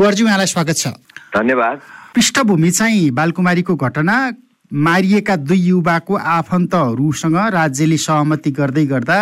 कुवरजी 0.00 0.24
उहाँलाई 0.24 0.46
स्वागत 0.46 0.76
छ। 0.76 0.86
धन्यवाद। 1.28 1.80
पृष्ठभूमि 2.16 2.70
चाहिँ 2.72 3.10
बालकुमारीको 3.12 3.74
घटना 3.76 4.16
मारिएका 4.72 5.34
दुई 5.36 5.60
युवाको 5.60 6.14
आफन्तहरूसँग 6.16 7.36
राज्यले 7.52 7.96
सहमति 8.00 8.50
गर्दै 8.50 8.84
गर्दा 8.86 9.18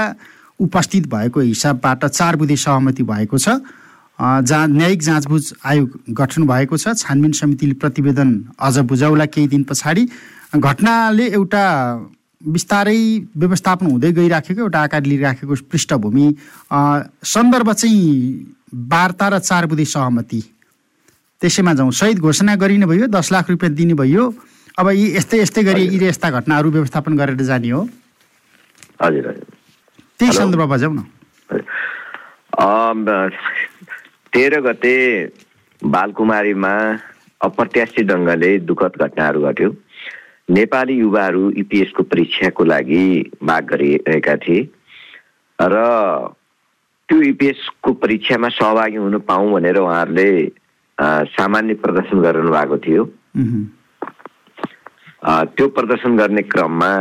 उपस्थित 0.60 1.06
भएको 1.10 1.40
हिसाबबाट 1.40 2.04
चार 2.06 2.36
बुधे 2.38 2.56
सहमति 2.56 3.02
भएको 3.02 3.38
छ। 3.38 3.58
जहाँ 4.46 4.66
न्यायिक 4.70 5.02
जाँचबुझ 5.02 5.42
आयोग 5.66 6.14
गठन 6.14 6.46
भएको 6.46 6.76
छ। 6.78 6.94
छानबिन 6.94 7.32
समितिले 7.34 7.74
प्रतिवेदन 7.82 8.30
अझ 8.54 8.78
बुझाउला 8.86 9.26
केही 9.26 9.48
दिन 9.50 9.62
पछाडि। 9.66 10.06
घटनाले 10.54 11.26
एउटा 11.26 11.64
बिस्तारै 12.54 13.02
व्यवस्थापन 13.34 13.86
हुँदै 13.90 14.12
गइराखेको 14.14 14.60
एउटा 14.62 14.82
आकार 14.82 15.02
लिइराखेको 15.10 15.54
पृष्ठभूमि। 15.74 16.26
सन्दर्भ 17.26 17.72
चाहिँ 17.72 18.06
वार्ता 18.86 19.28
र 19.28 19.38
चार 19.40 19.66
बुधे 19.66 19.84
सहमति। 19.84 20.42
त्यसैमा 21.42 21.72
जाउँ। 21.74 21.90
सहित 21.92 22.18
घोषणा 22.18 22.54
गरिने 22.56 22.86
भयो 22.86 23.06
दस 23.06 23.32
लाख 23.32 23.50
रुपियाँ 23.50 23.72
दिने 23.74 23.94
भयो 23.94 24.24
अब 24.78 24.88
यी 24.90 25.06
यस्तै 25.16 25.38
यस्तै 25.38 25.62
गरी 25.64 25.82
यी 25.86 25.98
यस्ता 26.06 26.30
घटनाहरू 26.30 26.70
व्यवस्थापन 26.70 27.16
गरेर 27.16 27.42
जाने 27.42 27.70
हो। 27.70 27.82
हजुर 29.02 29.26
हजुर। 29.28 29.46
त्यही 30.18 30.32
सन्दर्भमा 30.32 30.76
जाउँ 30.76 30.94
न। 30.94 31.00
तेह्र 34.34 34.60
गते 34.60 34.94
बालकुमारीमा 35.82 36.74
अप्रत्याशित 37.40 38.06
ढङ्गले 38.06 38.50
दुःखद 38.66 38.92
घटनाहरू 38.98 39.40
घट्यो। 39.42 39.70
नेपाली 40.50 40.94
युवाहरू 40.98 41.50
इपिएसको 41.62 42.02
परीक्षाको 42.02 42.64
लागि 42.64 43.04
माग 43.42 43.64
गरिरहेका 43.70 44.34
थिए। 44.42 44.60
र 45.58 45.76
त्यो 47.08 47.18
इपिएसको 47.22 47.92
परीक्षामा 48.02 48.48
सहभागी 48.58 48.96
हुन 48.96 49.18
पाऊँ 49.28 49.52
भनेर 49.52 49.76
उहाँहरूले 49.78 50.30
सामान्य 50.98 51.74
प्रदर्शन 51.82 52.20
गरिरहनु 52.20 52.50
भएको 52.52 52.78
थियो 52.78 53.04
त्यो 55.50 55.68
प्रदर्शन 55.70 56.16
गर्ने 56.16 56.42
क्रममा 56.44 56.92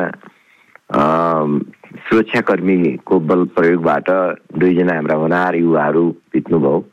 सुरक्षाकर्मीको 2.00 3.20
बल 3.22 3.44
प्रयोगबाट 3.56 4.10
दुईजना 4.58 4.94
हाम्रा 4.94 5.16
होनार 5.16 5.56
युवाहरू 5.56 6.06
बित्नुभयो 6.34 6.86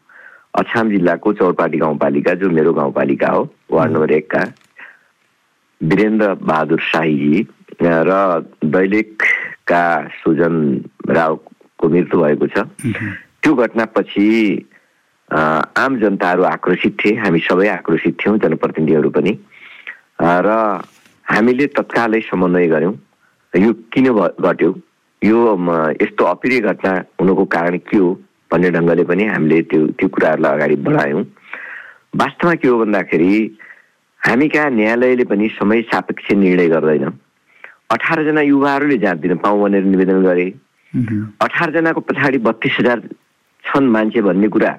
अछाम 0.54 0.90
जिल्लाको 0.90 1.32
चौरपाटी 1.32 1.78
गाउँपालिका 1.78 2.34
जो 2.34 2.50
मेरो 2.50 2.72
गाउँपालिका 2.72 3.28
हो 3.28 3.48
वार्ड 3.70 3.92
नम्बर 3.92 4.10
एकका 4.12 4.42
वीरेन्द्र 5.80 6.34
बहादुर 6.42 6.80
शाहीजी 6.82 7.46
र 7.82 8.12
दैलेखका 8.66 9.84
सुजन 10.18 10.56
रावको 11.10 11.88
मृत्यु 11.88 12.20
भएको 12.20 12.46
छ 12.46 12.64
त्यो 13.42 13.54
घटनापछि 13.56 14.28
आम 15.30 15.98
जनताहरू 16.00 16.42
आक्रोशित 16.44 16.96
थिए 17.04 17.16
हामी 17.18 17.40
सबै 17.48 17.68
आक्रोशित 17.68 18.16
थियौँ 18.20 18.38
जनप्रतिनिधिहरू 18.38 19.10
पनि। 19.10 19.32
र 20.20 20.48
हामीले 21.26 21.66
तत्कालै 21.76 22.20
समन्वय 22.30 22.66
गऱ्यौँ। 22.68 22.94
यो 23.54 23.72
किन 23.92 24.06
घट्यो? 24.12 24.70
यो 25.22 25.38
यस्तो 26.02 26.24
अप्रिय 26.24 26.60
घटना 26.60 26.92
हुनुको 27.20 27.44
कारण 27.56 27.76
के 27.88 27.96
हो 27.96 28.12
भन्ने 28.52 28.70
ढङ्गले 28.70 29.04
पनि 29.08 29.24
हामीले 29.24 29.62
त्यो 29.70 29.86
त्यो 29.98 30.08
कुराहरूलाई 30.08 30.52
अगाडि 30.52 30.76
बढायौँ। 30.84 31.24
वास्तवमा 32.20 32.54
के 32.60 32.68
हो 32.68 32.78
भन्दाखेरि 32.78 33.30
हामी 34.20 34.48
कहाँ 34.48 34.70
न्यायालयले 34.70 35.24
पनि 35.24 35.48
समय 35.58 35.82
सापेक्ष 35.90 36.32
निर्णय 36.32 36.68
गर्दैन। 36.68 37.04
अठारजना 37.90 38.40
युवाहरूले 38.40 38.98
जाँच 38.98 39.18
दिन 39.20 39.36
पाउँ 39.40 39.62
भनेर 39.62 39.84
निवेदन 39.84 40.22
गरे। 40.22 40.46
अठारजनाको 41.42 42.00
पछाडि 42.00 42.38
बत्तिस 42.38 42.76
हजार 42.78 43.00
छन् 43.64 43.88
मान्छे 43.90 44.20
भन्ने 44.22 44.48
कुरा 44.48 44.72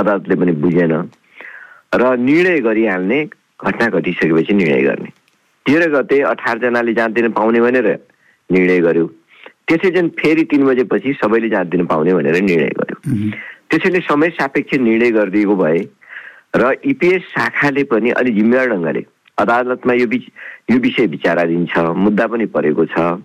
अदालतले 0.00 0.34
पनि 0.40 0.52
बुझेन 0.64 0.92
र 1.94 2.02
निर्णय 2.18 2.58
गरिहाल्ने 2.60 3.18
घटना 3.60 3.86
घटिसकेपछि 3.88 4.52
निर्णय 4.54 4.82
गर्ने। 4.82 5.10
तेह्र 5.66 5.88
गते 5.92 6.20
अठारजनाले 6.24 6.92
जाँच 6.94 7.12
दिन 7.12 7.30
पाउने 7.36 7.60
भनेर 7.60 7.88
निर्णय 8.50 8.80
गर्यो। 8.80 9.06
त्यसै 9.68 9.90
चाहिँ 9.90 10.08
फेरि 10.18 10.44
तिन 10.50 10.64
बजेपछि 10.66 11.12
सबैले 11.22 11.48
जाँच 11.48 11.66
दिन 11.68 11.86
पाउने 11.86 12.14
भनेर 12.14 12.40
निर्णय 12.40 12.70
गर्यो। 12.78 12.98
त्यसैले 13.70 14.00
समय 14.02 14.28
सापेक्ष 14.34 14.78
निर्णय 14.80 15.10
गरिदिएको 15.10 15.56
भए 15.56 15.78
र 16.56 16.72
इपिएस 16.82 17.22
शाखाले 17.30 17.82
पनि 17.86 18.10
अलिक 18.18 18.34
जिम्मेवार 18.34 18.68
ढङ्गले 18.70 19.02
अदालतमा 19.38 19.92
यो 19.94 20.06
बिच 20.10 20.24
यो 20.70 20.78
विषय 20.78 21.06
विचाराधीन 21.14 21.66
छ 21.70 21.78
मुद्दा 21.94 22.26
पनि 22.26 22.46
परेको 22.50 22.84
छ। 22.90 23.22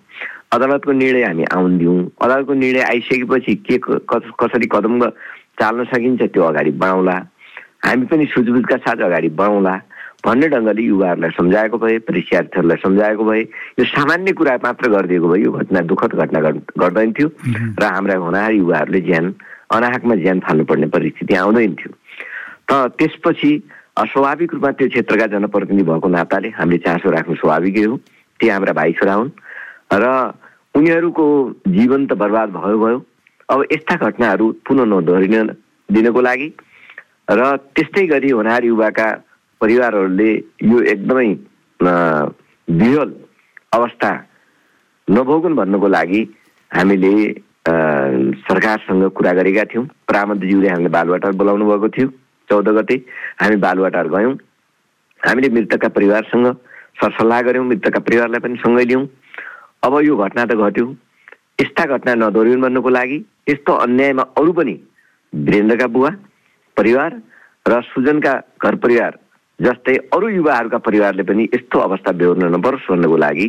अदालतको 0.54 0.92
निर्णय 0.92 1.24
हामी 1.24 1.44
आउन 1.52 1.78
दिउँ। 1.78 1.98
अदालतको 2.22 2.54
निर्णय 2.54 2.82
आइसकेपछि 2.82 3.56
के 3.66 3.78
कसरी 3.82 4.68
कदम 4.72 5.02
चाल्न 5.60 5.84
सकिन्छ 5.92 6.22
त्यो 6.34 6.44
अगाडि 6.44 6.72
बढाउँला। 6.82 7.16
हामी 7.86 8.06
पनि 8.06 8.26
सुझबुझका 8.34 8.78
साथ 8.86 9.00
अगाडि 9.08 9.30
बढाउँला। 9.40 9.76
भन्ने 10.26 10.48
ढङ्गले 10.50 10.82
युवाहरूलाई 10.82 11.32
सम्झाएको 11.38 11.78
भए 11.78 11.98
परीक्षार्थीहरूलाई 12.10 12.78
सम्झाएको 12.82 13.24
भए 13.24 13.42
यो 13.78 13.86
सामान्य 13.86 14.32
कुरा 14.34 14.54
मात्र 14.64 14.90
गरिदिएको 14.90 15.28
भए 15.30 15.40
यो 15.46 15.52
घटना 15.54 15.80
दुःखद 15.86 16.12
घटना 16.18 16.40
गर्दैन 16.82 17.12
थियो। 17.14 17.30
र 17.78 17.84
हाम्रा 17.86 18.16
हुनार 18.26 18.52
युवाहरूले 18.52 19.02
ज्यान 19.06 19.26
अनाहकमा 19.70 20.16
ज्यान 20.26 20.40
फाल्नुपर्ने 20.46 20.88
परिस्थिति 20.98 21.34
आउँदैन 21.36 21.74
थियो। 21.78 21.94
त 22.66 22.72
त्यसपछि 22.98 23.52
स्वाभाविक 23.96 24.54
रूपमा 24.54 24.72
त्यो 24.82 24.88
क्षेत्रका 24.90 25.26
जनप्रतिनिधि 25.38 25.84
भएको 25.86 26.08
नाताले 26.10 26.50
हामीले 26.58 26.78
चासो 26.82 27.10
राख्नु 27.14 27.36
स्वाभाविकै 27.36 27.84
हो। 27.86 27.96
ती 28.40 28.46
हाम्रा 28.50 28.74
भाइ 28.74 28.92
छोरा 28.98 29.14
हुन्। 29.14 29.30
र 29.94 30.06
उनीहरूको 30.76 31.26
जीवन 31.70 32.02
त 32.10 32.14
बर्बाद 32.18 32.50
भयो 32.50 32.78
भयो। 32.82 32.98
अब 33.50 33.64
यस्ता 33.72 33.96
घटनाहरू 34.06 34.46
पुनः 34.68 34.86
नदोहोरिन 34.92 35.50
दिनको 35.90 36.22
लागि 36.22 36.48
र 37.30 37.42
त्यस्तै 37.76 38.06
गरी 38.08 38.30
होनार 38.30 38.64
युवाका 38.66 39.08
परिवारहरूले 39.62 40.32
यो 40.72 40.80
एकदमै 40.94 41.28
विहल 42.68 43.14
अवस्था 43.78 44.12
नभोगुन् 45.08 45.56
भन्नुको 45.56 45.88
लागि 45.88 46.22
हामीले 46.72 47.14
सरकारसँग 48.48 49.04
कुरा 49.18 49.32
गरेका 49.34 49.64
थियौँ। 49.70 49.86
प्रामन्तज्यूले 50.10 50.70
हामीले 50.70 50.90
बालुवाटार 50.98 51.32
बोलाउनु 51.40 51.66
भएको 51.70 51.90
थियो। 51.98 52.08
चौध 52.50 52.68
गते 52.78 52.96
हामी 53.42 53.56
बालुवाटार 53.62 54.08
गयौँ। 54.10 54.34
हामीले 55.22 55.50
मृतकका 55.56 55.88
परिवारसँग 55.98 56.48
सरसल्लाह 57.02 57.42
गऱ्यौँ 57.48 57.66
मृतकका 57.66 58.00
परिवारलाई 58.06 58.40
पनि 58.46 58.58
सँगै 58.66 58.86
लियौँ। 58.86 59.06
अब 59.86 59.94
यो 60.06 60.16
घटना 60.18 60.46
त 60.46 60.54
घट्यो। 60.58 60.86
यस्ता 61.60 61.84
घटना 61.86 62.14
नदोहोरिन् 62.16 62.62
भन्नुको 62.62 62.90
लागि 62.90 63.18
यस्तो 63.50 63.74
अन्यायमा 63.86 64.24
अरू 64.40 64.52
पनि 64.54 64.76
वीरेन्द्रका 65.34 65.88
बुवा 65.96 66.10
परिवार 66.78 67.12
र 67.68 67.82
सुजनका 67.92 68.34
घर 68.64 68.76
परिवार 68.84 69.18
जस्तै 69.60 69.96
अरू 70.14 70.28
युवाहरूका 70.30 70.78
परिवारले 70.88 71.24
पनि 71.24 71.44
यस्तो 71.54 71.80
अवस्था 71.80 72.12
बेहोर्न 72.20 72.52
नपरोस् 72.56 72.92
भन्नको 72.92 73.18
लागि 73.26 73.48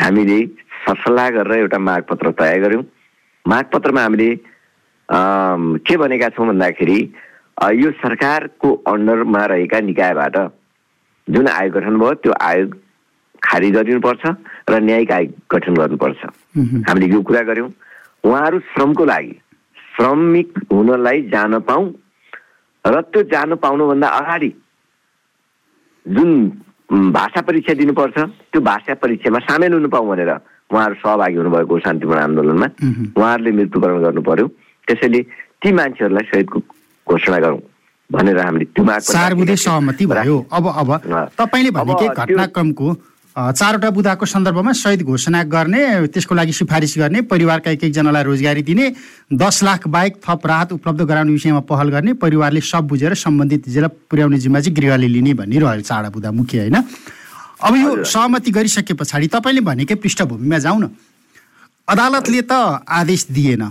हामीले 0.00 0.38
सरसल्लाह 0.86 1.28
गरेर 1.36 1.58
एउटा 1.58 1.78
मागपत्र 1.78 2.30
तयार 2.40 2.60
गऱ्यौँ। 2.60 2.84
मागपत्रमा 3.44 4.02
हामीले 4.02 4.30
के 5.84 5.96
भनेका 5.96 6.28
छौँ 6.36 6.46
भन्दाखेरि 6.46 6.98
यो 7.82 7.90
सरकारको 8.00 8.72
अन्डरमा 8.92 9.44
रहेका 9.52 9.80
निकायबाट 9.92 10.36
जुन 11.28 11.48
आयोग 11.48 11.72
गठन 11.76 11.98
भयो 12.00 12.14
त्यो 12.24 12.32
आयोग 12.48 12.74
खारिज 13.42 13.74
गरिदिनुपर्छ 13.76 14.24
र 14.68 14.78
न्यायिक 14.82 15.10
आयोग 15.12 15.32
गठन 15.52 15.74
गर्नुपर्छ। 15.74 16.20
हामीले 16.88 17.06
यो 17.14 17.20
कुरा 17.22 17.42
गऱ्यौँ। 17.48 17.70
उहाँहरू 18.26 18.58
श्रमको 18.74 19.04
लागि 19.04 19.34
श्रमिक 19.94 20.48
हुनलाई 20.72 21.22
जान 21.32 21.58
पाउँ 21.62 21.84
र 22.84 23.00
त्यो 23.12 23.22
जान 23.30 23.54
पाउनुभन्दा 23.62 24.08
अगाडि 24.20 24.50
जुन 26.06 26.30
भाषा 27.14 27.40
परीक्षा 27.46 27.74
दिनुपर्छ 27.74 28.18
त्यो 28.52 28.60
भाषा 28.62 28.94
परीक्षामा 29.02 29.38
सामेल 29.46 29.72
हुनु 29.72 29.88
पाउँ 29.88 30.06
भनेर 30.08 30.30
उहाँहरू 30.70 30.94
सहभागी 30.98 31.36
हुनुभएको 31.36 31.78
शान्तिपूर्ण 31.78 32.20
आन्दोलनमा। 32.20 32.68
उहाँहरूले 33.16 33.50
मृत्युकरण 33.58 34.02
गर्नु 34.02 34.22
पर्यो। 34.22 34.46
त्यसैले 34.86 35.20
ती 35.62 35.72
मान्छेहरूलाई 35.72 36.24
सहितको 36.30 36.58
घोषणा 37.06 37.38
गरौँ 37.38 37.60
भनेर 38.10 38.38
हामीले 38.38 38.64
त्यो 38.74 39.56
सहमति 39.56 40.06
भयो। 40.06 40.36
अब 40.52 40.64
अब 40.66 40.90
तपाईँले 41.38 41.70
घटनाक्रमको 41.70 42.86
चारवटा 43.36 43.90
बुदाको 43.90 44.26
सन्दर्भमा 44.26 44.72
सहित 44.72 45.02
घोषणा 45.04 45.42
गर्ने 45.44 46.08
त्यसको 46.08 46.34
लागि 46.34 46.52
सिफारिस 46.56 46.94
गर्ने 46.98 47.20
परिवारका 47.28 47.70
एक 47.70 47.84
एकजनालाई 47.84 48.24
रोजगारी 48.24 48.62
दिने 48.64 48.86
दस 49.28 49.62
लाख 49.62 49.86
बाहेक 49.92 50.16
थप 50.24 50.46
राहत 50.46 50.72
उपलब्ध 50.72 51.02
गराउने 51.04 51.32
विषयमा 51.32 51.60
पहल 51.68 51.88
गर्ने 51.92 52.12
परिवारले 52.16 52.60
सब 52.64 52.86
बुझेर 52.88 53.14
सम्बन्धित 53.14 53.68
जिल्ला 53.68 53.88
पुर्याउने 54.08 54.38
जिम्मा 54.40 54.60
चाहिँ 54.60 54.76
गृहले 54.76 55.08
लिने 55.08 55.34
भन्ने 55.36 55.58
रह्यो 55.60 55.80
चारवटा 55.84 56.10
बुदा 56.10 56.30
मुख्य 56.32 56.58
होइन? 56.58 56.76
अब 57.60 57.76
यो 57.76 58.04
सहमति 58.04 58.50
गरिसके 58.50 58.94
पछाडि 58.94 59.26
तपाईँले 59.28 59.60
भनेकै 59.68 59.94
पृष्ठभूमिमा 60.00 60.58
जाउँ 60.58 60.80
न 60.80 60.88
अदालतले 61.88 62.40
त 62.40 62.52
आदेश 62.88 63.26
दिएन। 63.30 63.62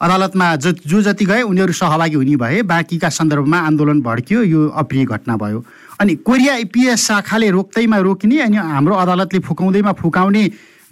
अदालतमा 0.00 0.56
ज 0.56 0.74
जो 0.82 1.02
जति 1.02 1.24
गए 1.24 1.42
उनीहरू 1.46 1.72
सहभागी 1.78 2.16
हुने 2.16 2.36
भए 2.36 2.62
बाँकीका 2.66 3.08
सन्दर्भमा 3.08 3.58
आन्दोलन 3.60 4.00
भड्कियो 4.02 4.42
यो 4.42 4.68
अप्रिय 4.74 5.04
घटना 5.06 5.36
भयो। 5.36 5.64
अनि 6.00 6.14
कोरिया 6.24 6.52
आइपिएस 6.54 7.00
शाखाले 7.06 7.50
रोक्दैमा 7.50 7.98
रोकिने 8.00 8.40
अनि 8.40 8.56
हाम्रो 8.56 8.94
अदालतले 8.96 9.38
फुकाउँदैमा 9.44 9.92
फुकाउने 10.00 10.44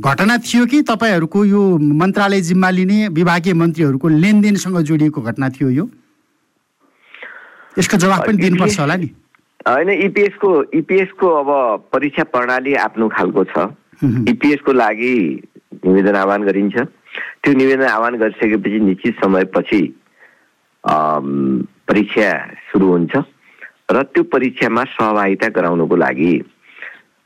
घटना 0.05 0.37
थियो 0.45 0.67
कि 0.69 0.83
तपाईँहरूको 0.85 1.45
यो 1.45 1.61
मन्त्रालय 1.81 2.41
जिम्मा 2.45 2.71
लिने 2.71 3.09
विभागीय 3.17 3.55
मन्त्रीहरूको 3.57 4.09
लेनदेनसँग 4.09 4.79
जोडिएको 4.85 5.21
घटना 5.23 5.49
थियो 5.49 5.69
यो? 5.71 5.89
यसको 7.79 7.97
जवाब 7.97 8.27
पनि 8.27 8.37
दिनुपर्छ 8.37 8.81
होला 8.81 8.97
नि। 8.97 9.09
होइन 9.69 9.91
इपिएसको 9.91 10.51
इपिएसको 10.77 11.27
अब 11.41 11.49
परीक्षा 11.93 12.25
प्रणाली 12.29 12.75
आफ्नो 12.85 13.09
खालको 13.09 13.45
छ। 13.49 13.67
इपिएसको 14.05 14.73
लागि 14.73 15.15
निवेदन 15.89 16.17
आह्वान 16.21 16.43
गरिन्छ। 16.45 16.77
त्यो 16.77 17.53
निवेदन 17.57 17.89
आह्वान 17.97 18.15
गरिसकेपछि 18.21 18.79
निश्चित 18.93 19.25
समयपछि 19.25 19.83
परीक्षा 20.85 22.31
सुरु 22.69 22.87
हुन्छ। 22.87 23.17
र 23.91 24.03
त्यो 24.15 24.23
परीक्षामा 24.33 24.85
सहभागिता 24.95 25.49
गराउनुको 25.57 25.97
लागि 25.97 26.33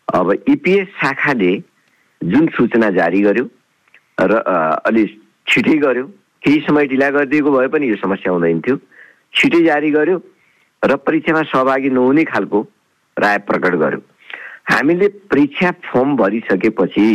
अब 0.09 0.33
इपिएस 0.49 0.89
शाखाले 1.01 1.53
जुन 2.21 2.47
सूचना 2.57 2.91
जारी 2.97 3.21
गर्यो 3.23 3.45
र 4.21 4.39
अलि 4.87 5.05
छिटै 5.47 5.77
गर्यो 5.79 6.07
केही 6.43 6.61
समय 6.67 6.87
ढिला 6.87 7.09
गरिदिएको 7.11 7.51
भए 7.51 7.69
पनि 7.75 7.89
यो 7.89 7.97
समस्या 7.97 8.33
हुँदैन 8.33 8.61
थियो। 8.67 8.77
छिटै 9.35 9.63
जारी 9.65 9.91
गर्यो 9.91 10.17
र 10.83 10.97
परीक्षामा 11.07 11.43
सहभागी 11.51 11.91
नहुने 11.91 12.25
खालको 12.31 12.61
राय 13.17 13.39
प्रकट 13.49 13.75
गर्यो। 13.83 14.01
हामीले 14.71 15.09
परीक्षा 15.31 15.71
फर्म 15.87 16.17
भरिसकेपछि 16.17 17.07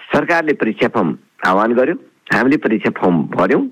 सरकारले 0.00 0.52
परीक्षा 0.60 0.88
फर्म 0.94 1.16
आह्वान 1.46 1.72
गर्यो। 1.74 1.94
हामीले 2.32 2.56
परीक्षा 2.64 2.90
फर्म 3.00 3.22
भर्यौँ। 3.34 3.64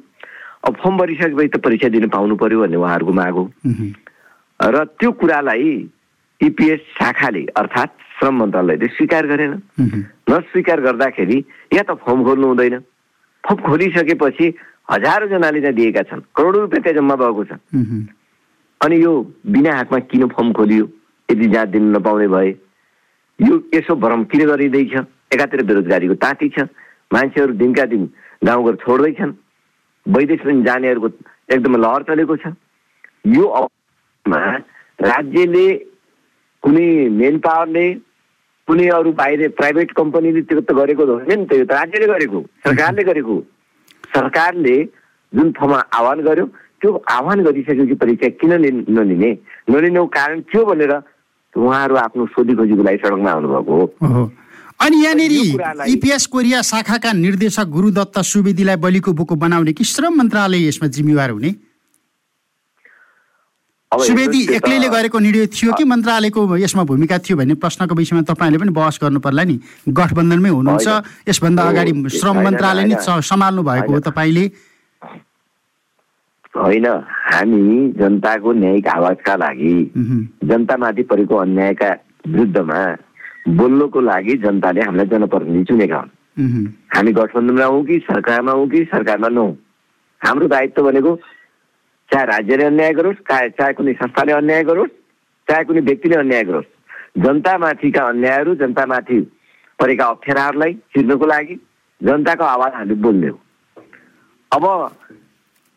अब 0.67 0.75
फर्म 0.83 0.97
भरिसकेपछि 0.99 1.49
त 1.49 1.57
परीक्षा 1.63 1.89
दिन 1.89 2.09
पाउनु 2.11 2.37
पर्यो 2.37 2.61
भन्ने 2.61 2.77
उहाँहरूको 2.77 3.13
माग 3.13 3.35
हो। 3.35 3.45
र 4.61 4.85
त्यो 4.99 5.11
कुरालाई 5.15 5.71
इपिएस 6.41 6.81
शाखाले 6.99 7.43
अर्थात् 7.57 7.93
श्रम 8.19 8.35
मन्त्रालयले 8.41 8.87
स्वीकार 8.97 9.27
गरेन। 9.27 9.53
नस्वीकार 10.31 10.81
गर्दाखेरि 10.81 11.39
या 11.75 11.83
त 11.83 11.95
फर्म 12.03 12.25
खोल्नु 12.25 12.47
हुँदैन। 12.47 12.79
फर्म 13.45 13.59
खोलिसकेपछि 13.63 14.47
हजारौँजनाले 14.91 15.61
त्यहाँ 15.61 15.75
दिएका 15.77 16.03
छन्। 16.03 16.21
करोडौँ 16.35 16.61
रुपियाँ 16.61 16.83
त्यहाँ 16.83 16.97
जम्मा 16.99 17.15
भएको 17.15 17.45
छ। 17.45 17.53
अनि 18.81 18.97
यो 19.03 19.13
बिना 19.47 19.71
हातमा 19.77 19.99
किन 20.11 20.27
फर्म 20.35 20.53
खोलियो? 20.53 20.85
यदि 21.29 21.47
जहाँ 21.49 21.67
दिन 21.71 21.85
नपाउने 21.97 22.29
भए। 22.29 22.51
यो 23.39 23.55
यसो 23.75 23.95
भ्रम 23.95 24.25
किन 24.31 24.43
गरिँदैछ? 24.47 24.95
एकातिर 25.31 25.63
बेरोजगारीको 25.63 26.15
ताती 26.15 26.49
छ। 26.49 26.67
मान्छेहरू 27.13 27.53
दिनका 27.55 27.85
दिन 27.87 28.03
गाउँघर 28.45 28.75
छोड्दैछन्। 28.83 29.33
वैदेश 30.07 30.41
पनि 30.41 30.63
जानेहरूको 30.63 31.09
एकदमै 31.55 31.79
लहर 31.79 32.03
चलेको 32.09 32.37
छ। 32.37 32.53
यो 33.27 33.45
अवस्थामा 33.59 34.41
राज्यले 35.03 35.67
कुनै 36.63 36.89
मेन 37.17 37.39
पावरले 37.47 37.87
कुनै 38.69 38.87
अरू 38.91 39.13
बाहिर 39.19 39.49
प्राइभेट 39.59 39.93
कम्पनीले 39.97 40.43
त्यो 40.43 40.61
त 40.61 40.73
गरेको 40.79 41.07
होइन 41.07 41.39
नि 41.41 41.47
त 41.47 41.53
यो 41.55 41.65
त 41.65 41.73
राज्यले 41.73 42.07
गरेको 42.13 42.41
सरकारले 42.67 43.03
गरेको। 43.11 43.37
सरकारले 44.15 44.77
जुन 45.33 45.53
ठाउँमा 45.53 45.79
आह्वान 45.99 46.21
गर्यो 46.29 46.47
त्यो 46.81 46.91
आह्वान 47.11 47.43
गरिसकेपछि 47.45 47.95
परीक्षा 48.03 48.29
किन 48.41 48.53
नलिने? 48.99 49.31
नलिनुको 49.71 50.07
कारण 50.17 50.41
थियो 50.49 50.65
भनेर 50.65 50.93
उहाँहरू 51.55 51.95
आफ्नो 51.97 52.27
सोधी 52.35 52.55
खोजीको 52.55 52.83
लागि 52.83 52.99
सडकमा 53.03 53.31
आउनुभएको 53.31 53.73
हो। 53.77 53.85
अनि 54.81 54.97
यहाँनिर 55.05 55.33
इपिएस 55.89 56.27
कोरिया 56.27 56.63
शाखाका 56.63 57.13
निर्देशक 57.13 57.67
गुरुदत्त 57.69 58.19
सुवेदीलाई 58.23 58.77
बलिको 58.77 59.13
बोको 59.13 59.35
बनाउने 59.35 59.73
कि 59.73 59.85
श्रम 59.85 60.15
मन्त्रालय 60.19 60.69
यसमा 60.69 60.89
जिम्मेवार 60.89 61.31
हुने? 61.31 61.55
सुवेदी 63.93 64.41
एक्लैले 64.55 64.89
गरेको 64.89 65.19
निर्णय 65.19 65.47
थियो 65.49 65.73
कि 65.73 65.85
मन्त्रालयको 65.85 66.57
यसमा 66.57 66.83
भूमिका 66.85 67.19
थियो 67.19 67.37
भन्ने 67.37 67.55
प्रश्नको 67.57 67.95
विषयमा 67.95 68.23
तपाईँले 68.29 68.59
पनि 68.59 68.71
बहस 68.77 68.99
गर्नु 69.03 69.21
पर्ला 69.21 69.45
नि। 69.45 69.59
गठबन्धनमै 69.89 70.49
हुनुहुन्छ 70.49 70.89
यसभन्दा 71.29 71.63
अगाडि 71.63 71.93
श्रम 72.19 72.37
मन्त्रालय 72.45 72.85
नै 72.85 72.97
सम्हाल्नु 73.01 73.63
भएको 73.63 73.93
हो 73.93 74.01
तपाईँले। 74.11 74.45
होइन 76.55 76.87
हामी 77.33 77.93
जनताको 77.97 78.53
न्यायिक 78.53 78.87
आवाजका 78.89 79.35
लागि 79.37 79.75
जनतामाथि 80.45 81.03
परेको 81.09 81.37
अन्यायका 81.37 81.91
विरुद्धमा 82.27 82.81
बोल्नको 83.49 84.01
लागि 84.01 84.35
जनताले 84.43 84.81
हामीलाई 84.83 85.07
जनप्रतिनिधि 85.07 85.65
चुनेका 85.65 85.97
हुन्। 85.97 86.67
हामी 86.95 87.13
गठबन्धनमा 87.13 87.65
हौँ 87.65 87.85
कि 87.87 87.99
सरकारमा 88.11 88.53
हौँ 88.53 88.69
कि 88.69 88.85
सरकारमा 88.85 89.29
नहौँ। 89.29 89.53
हाम्रो 90.21 90.47
दायित्व 90.49 90.83
भनेको 90.83 91.15
चाहे 92.11 92.25
राज्यले 92.27 92.65
अन्याय 92.65 92.93
गरोस् 92.95 93.17
चाहे 93.29 93.49
चाहे 93.51 93.73
कुनै 93.73 93.93
संस्थाले 93.93 94.33
अन्याय 94.33 94.63
गरोस् 94.65 94.91
चाहे 95.49 95.65
कुनै 95.65 95.81
व्यक्तिले 95.81 96.17
अन्याय 96.17 96.43
गरोस्। 96.45 96.69
जनतामाथिका 97.23 98.03
अन्यायहरू 98.09 98.55
जनतामाथि 98.55 99.21
परेका 99.79 100.05
अप्ठ्याराहरूलाई 100.07 100.73
चिर्नको 100.95 101.27
लागि 101.27 101.55
जनताको 102.01 102.45
आवाज 102.45 102.73
हामीले 102.75 102.95
बोल्ने 103.01 103.29
हो। 103.29 103.39
अब 104.53 104.65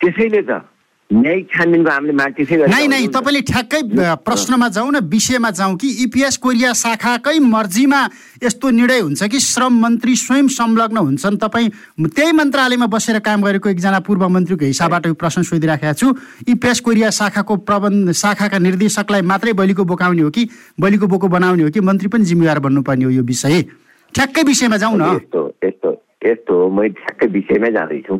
त्यसैले 0.01 0.41
त 0.41 0.61
न्यायिक 1.09 1.47
छानबिनको 1.49 1.89
हामीले 1.89 2.13
माग 2.13 2.33
त्यसै 2.37 2.57
नै 2.69 2.85
नै 2.85 3.07
तपाईँले 3.09 3.41
ठ्याक्कै 3.41 3.81
प्रश्नमा 4.21 4.67
जाउँ 4.69 4.91
न 4.93 4.97
विषयमा 5.09 5.49
जाउँ 5.57 5.75
कि 5.81 5.89
इपिएस 6.05 6.37
कोरिया 6.37 6.73
शाखाकै 6.77 7.37
मर्जीमा 7.41 8.01
यस्तो 8.45 8.69
निर्णय 8.69 8.99
हुन्छ 9.01 9.23
कि 9.25 9.39
श्रम 9.41 9.73
मन्त्री 9.81 10.15
स्वयं 10.15 10.47
संलग्न 10.53 10.97
हुन्छन्? 10.97 11.37
तपाईँ 11.41 11.69
त्यही 12.13 12.31
मन्त्रालयमा 12.31 12.87
बसेर 12.93 13.19
काम 13.25 13.41
गरेको 13.41 13.69
एकजना 13.69 13.99
पूर्व 14.05 14.27
मन्त्रीको 14.29 14.65
हिसाबबाट 14.65 15.05
यो 15.07 15.13
प्रश्न 15.17 15.41
सोधिराखेको 15.49 15.93
छु। 15.97 16.07
इपिएस 16.45 16.79
कोरिया 16.85 17.09
शाखाको 17.09 17.57
प्रबन्ध 17.65 18.11
शाखाका 18.13 18.57
निर्देशकलाई 18.61 19.21
मात्रै 19.25 19.53
बलिको 19.57 19.83
बोकाउने 19.89 20.21
हो 20.21 20.29
कि 20.29 20.45
बलिको 20.77 21.07
बोको 21.09 21.27
बनाउने 21.27 21.63
हो 21.63 21.69
कि 21.73 21.81
मन्त्री 21.81 22.07
पनि 22.13 22.23
जिम्मेवार 22.29 22.59
बन्नुपर्ने 22.61 23.05
हो 23.05 23.11
यो 23.17 23.23
विषय? 23.25 23.65
ठ्याक्कै 24.13 24.43
विषयमा 24.45 24.77
जाउँ 24.77 24.97
न। 24.97 25.17
यस्तो 25.17 25.41
यस्तो 25.65 25.89
यस्तो 26.21 26.53
म 26.69 26.87
ठ्याक्कै 27.01 27.27
विषयमै 27.33 27.71
जाँदैछु। 27.73 28.15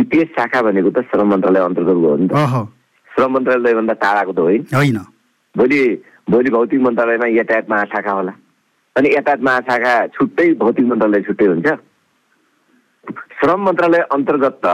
इपिएस 0.00 0.28
शाखा 0.36 0.62
भनेको 0.62 0.90
त 0.90 1.04
श्रम 1.10 1.26
मन्त्रालय 1.30 1.60
अन्तर्गत 1.60 1.96
हो 2.04 2.16
नि 2.16 2.28
त। 2.28 2.34
श्रम 3.10 3.32
मन्त्रालयभन्दा 3.34 3.94
टाढाको 4.02 4.32
त 4.32 4.38
होइन। 4.38 4.98
भोलि 5.54 5.80
भोलि 6.30 6.50
भौतिक 6.50 6.80
मन्त्रालयमा 6.80 7.26
यातायात 7.26 7.70
महाशाखा 7.70 8.12
होला। 8.12 8.32
अनि 8.96 9.08
यातायात 9.14 9.40
महाशाखा 9.42 9.94
छुट्टै 10.14 10.46
भौतिक 10.60 10.86
मन्त्रालय 10.86 11.22
छुट्टै 11.26 11.46
हुन्छ। 11.46 11.68
श्रम 13.40 13.60
मन्त्रालय 13.64 14.02
अन्तर्गत 14.12 14.60
त 14.64 14.66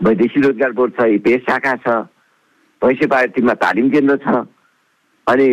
वैदेशिक 0.00 0.44
रोजगार 0.44 0.72
बोर्ड 0.72 0.92
छ 0.96 1.04
इपिएस 1.14 1.42
शाखा 1.48 1.74
छ 1.84 1.88
भैँसे 2.82 3.06
पार्टीमा 3.06 3.54
तालिम 3.60 3.88
केन्द्र 3.90 4.16
छ 4.24 4.44
अनि 5.26 5.46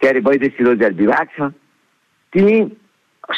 के 0.00 0.06
अरे 0.08 0.20
वैदेशिक 0.20 0.66
रोजगार 0.66 0.92
विभाग 0.94 1.26
छ। 1.36 1.50
ती 2.32 2.42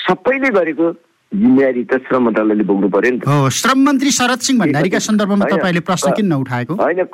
सबैले 0.01 0.51
गरेको 0.51 0.87
जिम्मेवारी 1.33 1.85
त 1.85 1.99
श्रम 2.07 2.23
मन्त्रालयले 2.25 2.65
बोक्नु 2.65 2.89
पर्यो 2.91 3.11
नि 3.11 3.19
त। 3.21 3.49
श्रम 3.55 3.79
मन्त्री 3.87 4.11
शरद 4.11 4.41
सिंह 4.47 4.61
भण्डारीका 4.61 4.99
सन्दर्भमा 4.99 5.45
तपाईँले 5.47 5.81
प्रश्न 5.87 6.13
किन 6.17 6.27
नउठाएको? 6.27 6.75
होइन 6.75 7.05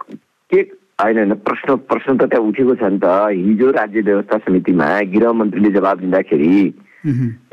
के 0.51 0.61
होइन 1.01 1.17
होइन 1.19 1.33
प्रश्न 1.45 1.77
प्रश्न 1.91 2.17
त 2.17 2.29
त्यहाँ 2.33 2.45
उठेको 2.49 2.75
छ 2.75 2.83
नि 2.93 2.99
त। 2.99 3.07
हिजो 3.37 3.71
राज्य 3.77 4.01
व्यवस्था 4.09 4.37
समितिमा 4.49 4.87
गृह 5.13 5.33
मन्त्रीले 5.41 5.71
जवाब 5.73 6.01
दिँदाखेरि 6.01 6.75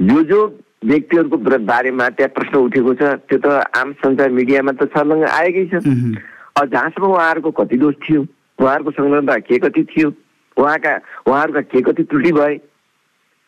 जो 0.08 0.24
जो 0.24 0.40
व्यक्तिहरूको 0.84 1.38
बारेमा 1.68 2.10
त्यहाँ 2.16 2.32
प्रश्न 2.36 2.56
उठेको 2.60 2.94
छ 2.96 3.04
त्यो 3.28 3.38
त 3.44 3.48
आम 3.76 3.92
सञ्चार 4.00 4.30
मिडियामा 4.32 4.72
त 4.80 4.88
छर्लङ्ग 4.96 5.24
आएकै 5.24 5.66
छ। 5.68 5.84
जहाँसम्म 6.56 7.08
उहाँहरूको 7.08 7.52
कति 7.60 7.78
दोष 7.78 7.96
थियो 8.08 8.22
उहाँहरूको 8.60 8.92
संलग्नता 8.92 9.38
के 9.48 9.58
कति 9.60 9.84
थियो 9.92 10.10
उहाँका 10.58 10.94
उहाँहरूका 11.28 11.62
के 11.72 11.82
कति 11.82 12.04
त्रुटि 12.04 12.32
भए 12.32 12.56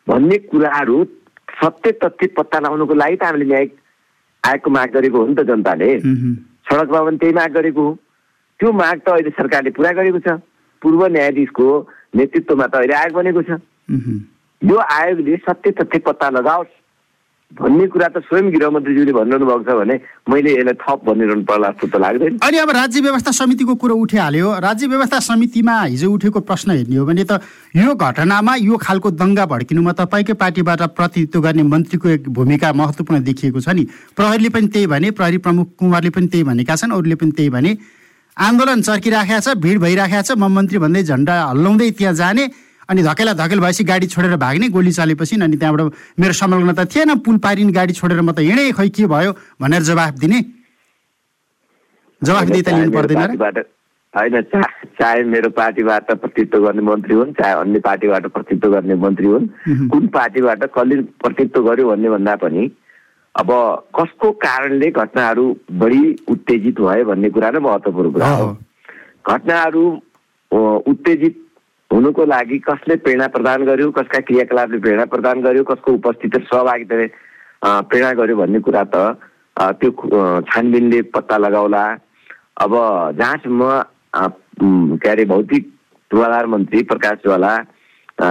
भन्ने 0.06 0.38
कुराहरू 0.50 1.04
सत्य 1.48 1.92
तथ्य 2.02 2.26
पत्ता 2.36 2.58
लगाउनुको 2.58 2.94
लागि 2.94 3.16
त 3.16 3.22
हामीले 3.24 3.44
न्यायिक 3.44 3.72
आयोगको 4.44 4.70
माग 4.70 4.90
गरेको 4.92 5.18
हो 5.18 5.26
नि 5.26 5.34
त 5.34 5.40
जनताले। 5.46 5.90
सडकमा 6.66 7.00
पनि 7.02 7.16
त्यही 7.16 7.34
माग 7.34 7.50
गरेको 7.52 7.82
हो। 7.82 7.92
त्यो 8.60 8.72
माग 8.72 8.98
त 9.06 9.08
अहिले 9.08 9.30
सरकारले 9.30 9.70
पुरा 9.70 9.92
गरेको 9.92 10.18
छ। 10.18 10.38
पूर्व 10.82 11.06
न्यायाधीशको 11.06 11.66
नेतृत्वमा 12.16 12.66
त 12.66 12.74
अहिले 12.76 12.94
आयोग 12.94 13.14
बनेको 13.14 13.42
छ। 13.42 13.50
यो 14.62 14.76
आयोगले 14.76 15.36
सत्य 15.46 15.70
तथ्य 15.82 15.98
पत्ता 15.98 16.30
लगाओस्। 16.30 16.72
भन्ने 17.56 17.86
कुरा 17.88 18.08
त 18.12 18.20
स्वयं 18.28 18.46
गृहमन्त्रीज्यूले 18.52 19.12
भनिरहनु 19.16 19.46
भएको 19.46 19.64
छ 19.64 19.76
भने 19.80 19.94
मैले 20.28 20.50
यसलाई 20.52 20.76
थप 20.76 21.00
भनिरहनु 21.08 21.44
पर्ला 21.48 21.68
जस्तो 21.72 21.86
त 21.88 21.96
लाग्दैन। 22.04 22.38
अनि 22.44 22.56
अब 22.58 22.70
राज्य 22.70 23.00
व्यवस्था 23.00 23.30
समितिको 23.40 23.74
कुरो 23.80 23.94
उठिहाल्यो। 23.96 24.48
राज्य 24.60 24.86
व्यवस्था 24.86 25.18
समितिमा 25.30 25.74
हिजो 25.82 26.12
उठेको 26.12 26.40
प्रश्न 26.44 26.70
हेर्ने 26.76 26.96
हो 26.96 27.04
भने 27.06 27.24
त 27.24 27.40
यो 27.76 27.94
घटनामा 27.96 28.54
यो 28.60 28.76
खालको 28.76 29.10
दङ्गा 29.16 29.44
भड्किनुमा 29.46 29.92
तपाईँकै 29.96 30.34
पार्टीबाट 30.36 30.82
प्रतिनिधित्व 30.96 31.40
गर्ने 31.40 31.62
मन्त्रीको 31.72 32.08
एक 32.08 32.28
भूमिका 32.28 32.72
महत्त्वपूर्ण 32.72 33.22
देखिएको 33.24 33.60
छ 33.60 33.68
नि। 33.72 33.84
प्रहरीले 34.16 34.48
पनि 34.52 34.68
त्यही 34.68 34.86
भने 34.92 35.10
प्रहरी 35.16 35.38
प्रमुख 35.40 35.66
कुमारले 35.80 36.10
पनि 36.12 36.26
त्यही 36.28 36.44
भनेका 36.44 36.76
छन् 36.76 36.92
अरूले 36.92 37.16
पनि 37.16 37.32
त्यही 37.32 37.50
भने। 37.56 37.72
आन्दोलन 38.36 38.80
चर्किराखेको 38.84 39.40
छ 39.40 39.56
भिड 39.56 39.76
भइराखेको 39.80 40.22
छ 40.22 40.30
म 40.36 40.52
मन्त्री 40.52 40.78
भन्दै 40.84 41.02
झन्डा 41.08 41.34
हल्लाउँदै 41.56 41.90
त्यहाँ 41.96 42.14
जाने। 42.20 42.44
अनि 42.88 43.02
धकेला 43.02 43.32
धकेल 43.34 43.60
भएपछि 43.60 43.84
गाडी 43.84 44.06
छोडेर 44.06 44.36
भाग्ने 44.36 44.68
गोली 44.70 44.92
चालेपछि 44.92 45.36
अनि 45.42 45.56
त्यहाँबाट 45.56 45.92
मेरो 46.20 46.32
संलग्नता 46.32 46.84
थिएन 46.86 47.14
पुल 47.20 47.36
पारिने 47.38 47.72
गाडी 47.72 47.92
छोडेर 47.92 48.20
म 48.20 48.32
त 48.32 48.38
हिँडेँ 48.40 48.72
खै 48.72 48.88
के 48.88 49.06
भयो 49.06 49.32
भनेर 49.60 49.82
जवाफ 49.82 50.14
दिने। 50.20 50.40
जवाफ 52.22 52.44
दिए 52.46 52.62
लिनु 52.62 52.90
पर्दैन। 52.92 53.64
होइन 54.14 54.40
चाहे 54.96 55.22
मेरो 55.24 55.50
पार्टीबाट 55.52 56.10
प्रतित्व 56.12 56.58
गर्ने 56.64 56.82
मन्त्री 56.82 57.14
हुन् 57.14 57.32
चाहे 57.36 57.54
अन्य 57.54 57.78
पार्टीबाट 57.84 58.26
प्रतित्व 58.32 58.70
गर्ने 58.72 58.94
मन्त्री 58.96 59.26
हुन् 59.26 59.46
कुन 59.90 60.06
पार्टीबाट 60.14 60.64
कसले 60.72 60.96
प्रतित्व 61.20 61.62
गर्यो 61.68 61.88
भन्ने 61.90 62.08
भन्दा 62.10 62.34
पनि 62.40 62.70
अब 63.34 63.50
कसको 63.98 64.30
कारणले 64.40 64.90
घटनाहरू 64.90 65.44
बढी 65.80 66.02
उत्तेजित 66.28 66.80
भयो 66.80 67.04
भन्ने 67.04 67.30
कुरा 67.30 67.50
नै 67.50 67.60
महत्त्वपूर्ण 67.60 68.10
कुरा 68.12 68.28
हो। 68.28 68.48
घटनाहरू 69.28 69.84
उत्तेजित 70.86 71.34
हुनुको 71.96 72.24
लागि 72.28 72.58
कसले 72.60 72.94
प्रेरणा 73.00 73.26
प्रदान 73.32 73.64
गर्यो 73.64 73.90
कसका 73.96 74.18
क्रियाकलापले 74.28 74.78
प्रेरणा 74.84 75.04
प्रदान 75.12 75.40
गर्यो 75.42 75.62
कसको 75.64 75.92
उपस्थिति 75.92 76.38
सहभागिताले 76.44 77.06
प्रेरणा 77.64 78.12
गर्यो 78.20 78.36
भन्ने 78.36 78.60
कुरा 78.66 78.82
त 78.92 79.16
त्यो 79.80 79.90
छानबिनले 80.44 81.00
पत्ता 81.16 81.36
लगाउला। 81.38 81.84
अब 82.60 82.72
जहाँसम्म 83.16 83.70
के 85.00 85.08
अरे 85.08 85.24
भौतिक 85.24 85.72
पूर्वाधार 86.10 86.46
मन्त्री 86.52 86.82
प्रकाश 86.92 87.18
ज्वाला 87.24 87.56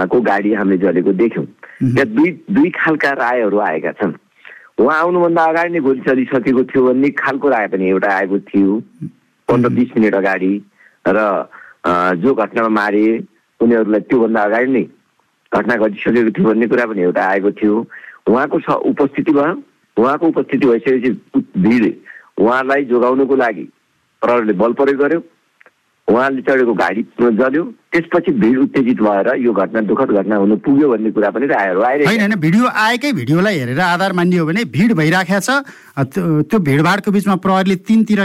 को 0.06 0.20
गाडी 0.30 0.54
हामीले 0.54 0.78
जलेको 0.86 1.12
देख्यौँ। 1.12 1.46
त्यहाँ 1.82 2.06
दुई 2.14 2.30
दुई 2.46 2.70
खालका 2.78 3.10
रायहरू 3.18 3.58
आएका 3.66 3.92
छन्। 3.98 4.14
उहाँ 4.78 4.98
आउनुभन्दा 5.02 5.44
अगाडि 5.44 5.72
नै 5.74 5.80
गोली 5.82 6.00
चलिसकेको 6.06 6.62
थियो 6.70 6.86
भन्ने 6.86 7.10
खालको 7.18 7.48
राय 7.48 7.66
पनि 7.74 7.88
एउटा 7.90 8.14
आएको 8.14 8.38
थियो। 8.46 8.80
पन्ध्र 9.48 9.68
बिस 9.74 9.96
मिनट 9.98 10.14
अगाडि 10.14 10.54
र 11.06 11.18
जो 12.22 12.34
घटनामा 12.34 12.68
मारे 12.82 13.06
उनीहरूलाई 13.60 14.00
त्योभन्दा 14.10 14.42
अगाडि 14.42 14.70
नै 14.72 14.82
घटना 15.52 15.74
घटिसकेको 15.76 16.30
थियो 16.30 16.46
भन्ने 16.48 16.66
कुरा 16.66 16.86
पनि 16.86 17.02
एउटा 17.02 17.22
आएको 17.26 17.50
थियो। 17.58 17.76
उहाँको 18.28 18.60
छ 18.60 18.68
उपस्थिति 18.90 19.32
भयो। 19.32 19.54
उहाँको 19.96 20.26
उपस्थिति 20.28 20.66
भइसकेपछि 20.66 21.10
भिड 21.64 21.84
उहाँलाई 22.38 22.84
जोगाउनुको 22.84 23.36
लागि 23.36 23.64
प्रहरले 24.22 24.52
बल 24.52 24.72
प्रयोग 24.72 25.00
गर्यो। 25.00 25.20
उहाँले 26.06 26.42
चढेको 26.46 26.74
गाडी 26.74 27.02
जल्यो 27.20 27.62
त्यसपछि 27.92 28.32
भिड 28.38 28.58
उत्तेजित 28.58 29.00
भएर 29.02 29.28
यो 29.42 29.52
घटना 29.52 29.80
दुःखद 29.88 30.10
घटना 30.18 30.36
हुनु 30.36 30.56
पुग्यो 30.62 30.88
भन्ने 30.88 31.10
कुरा 31.10 31.30
पनि 31.34 31.46
रायहरू 31.46 31.80
आइरहेको 31.82 32.10
होइन 32.10 32.20
होइन 32.20 32.34
भिडियो 32.40 32.66
आएकै 32.68 33.12
भिडियोलाई 33.12 33.58
हेरेर 33.58 33.80
आधार 33.80 34.12
मानियो 34.12 34.46
भने 34.46 34.64
भिड 34.70 34.92
भइराखेको 34.94 35.40
छ। 35.40 35.50
त्यो 36.46 36.58
भिडभाडको 36.62 37.10
बिचमा 37.10 37.34
प्रहरीले 37.42 37.76
तिनतिर 37.88 38.24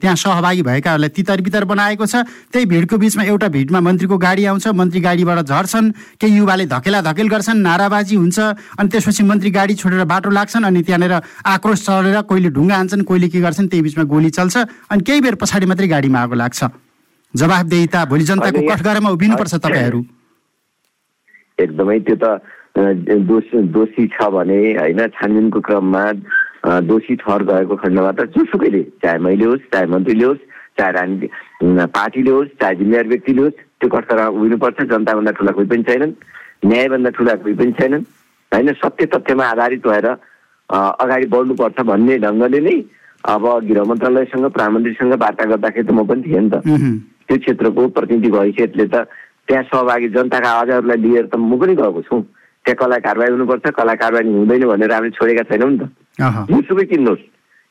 त्यहाँ 0.00 0.16
सहभागी 0.16 0.62
भएकाहरूलाई 0.62 1.10
तितर 1.18 1.40
बितर 1.44 1.64
बनाएको 1.68 2.06
छ। 2.06 2.24
त्यही 2.52 2.66
भिडको 2.66 2.96
बिचमा 2.96 3.22
एउटा 3.28 3.48
भिडमा 3.52 3.80
मन्त्रीको 3.80 4.16
गाडी 4.16 4.44
आउँछ। 4.48 4.66
मन्त्री 4.72 5.00
गाडीबाट 5.00 5.38
झर्छन्। 5.44 5.92
केही 6.16 6.36
युवाले 6.36 6.66
धकेला 6.72 7.00
धकेल 7.12 7.28
गर्छन् 7.28 7.60
नाराबाजी 7.60 8.16
हुन्छ। 8.16 8.38
अनि 8.78 8.88
त्यसपछि 8.88 9.22
मन्त्री 9.28 9.50
गाडी 9.50 9.74
छोडेर 9.76 10.04
बाटो 10.08 10.30
लाग्छन् 10.30 10.64
अनि 10.64 10.80
त्यहाँनिर 10.80 11.14
आक्रोश 11.44 11.78
चढेर 11.84 12.20
कोहीले 12.24 12.48
ढुङ्गा 12.56 12.76
हान्छन् 12.76 13.04
कोहीले 13.04 13.28
के 13.28 13.40
गर्छन् 13.40 13.68
त्यही 13.68 13.82
बिचमा 13.82 14.04
गोली 14.06 14.30
चल्छ। 14.30 14.56
अनि 14.88 15.02
केही 15.02 15.20
बेर 15.20 15.34
पछाडि 15.42 15.66
मात्रै 15.66 15.88
गाडीमा 15.88 16.18
आगो 16.22 16.34
लाग्छ। 16.38 16.87
जवाफदेहिता 17.34 18.04
भोलि 18.10 18.24
जनताको 18.24 18.60
कठघरमा 18.68 19.10
उभिनुपर्छ 19.10 19.54
तपाईँहरू। 19.54 20.00
एकदमै 21.58 21.98
त्यो 22.06 22.16
त 22.22 22.24
दोष 23.28 23.46
दोषी 23.74 24.06
छ 24.14 24.28
भने 24.32 24.58
होइन 24.78 25.00
छानबिनको 25.16 25.60
क्रममा 25.60 26.04
दोषी 26.88 27.14
ठहर 27.22 27.42
गएको 27.50 27.76
खण्डमा 27.82 28.12
त 28.12 28.30
जोसुकैले 28.36 28.82
चाहे 29.02 29.18
मैले 29.18 29.44
होस् 29.44 29.66
चाहे 29.72 29.86
मन्त्रीले 29.94 30.24
होस् 30.24 30.42
चाहे 30.78 30.92
राजनीति 30.92 31.86
पार्टीले 31.98 32.30
होस् 32.30 32.48
चाहे 32.60 32.74
जिम्मेवार 32.80 33.06
व्यक्तिले 33.12 33.42
होस् 33.42 33.58
त्यो 33.80 33.88
कठघरमा 33.90 34.28
उभिनुपर्छ 34.38 34.80
जनताभन्दा 34.92 35.32
ठुला 35.38 35.52
कोही 35.58 35.68
पनि 35.68 35.82
छैनन् 35.90 36.12
न्यायभन्दा 36.64 37.10
ठुला 37.18 37.34
कोही 37.42 37.54
पनि 37.60 37.72
छैनन् 37.80 38.04
होइन 38.52 38.72
सत्य 38.82 39.06
तथ्यमा 39.14 39.44
आधारित 39.54 39.86
भएर 39.86 40.06
अगाडि 40.70 41.26
बढ्नुपर्छ 41.34 41.80
भन्ने 41.90 42.18
ढङ्गले 42.24 42.60
नै 42.60 42.76
अब 43.24 43.44
गृह 43.68 43.84
मन्त्रालयसँग 43.90 44.44
प्रधानमन्त्रीसँग 44.54 45.12
वार्ता 45.22 45.44
गर्दाखेरि 45.52 45.86
त 45.86 45.90
म 45.92 46.06
पनि 46.06 46.22
थिएँ 46.22 46.40
नि 46.40 46.50
त। 46.50 46.62
त्यो 47.28 47.36
क्षेत्रको 47.38 47.86
प्रतिनिधिको 47.96 48.38
हैसियतले 48.40 48.86
त 48.88 49.06
त्यहाँ 49.48 49.64
सहभागी 49.68 50.08
जनताका 50.16 50.48
आवाजहरूलाई 50.50 50.98
लिएर 51.04 51.26
त 51.32 51.36
म 51.36 51.56
पनि 51.60 51.74
गएको 51.76 52.02
छु। 52.08 52.16
त्यहाँ 52.64 52.76
कला 52.80 52.98
कारवाही 53.04 53.32
हुनुपर्छ 53.32 53.66
कला 53.76 53.94
कारवाही 54.02 54.32
हुँदैन 54.34 54.64
भनेर 54.68 54.92
हामीले 54.92 55.16
छोडेका 55.16 55.42
छैनौँ 55.48 55.70
नि 55.70 55.78
त। 55.78 55.84
जुनसुकै 56.50 56.84
किन्नुहोस्। 56.92 57.24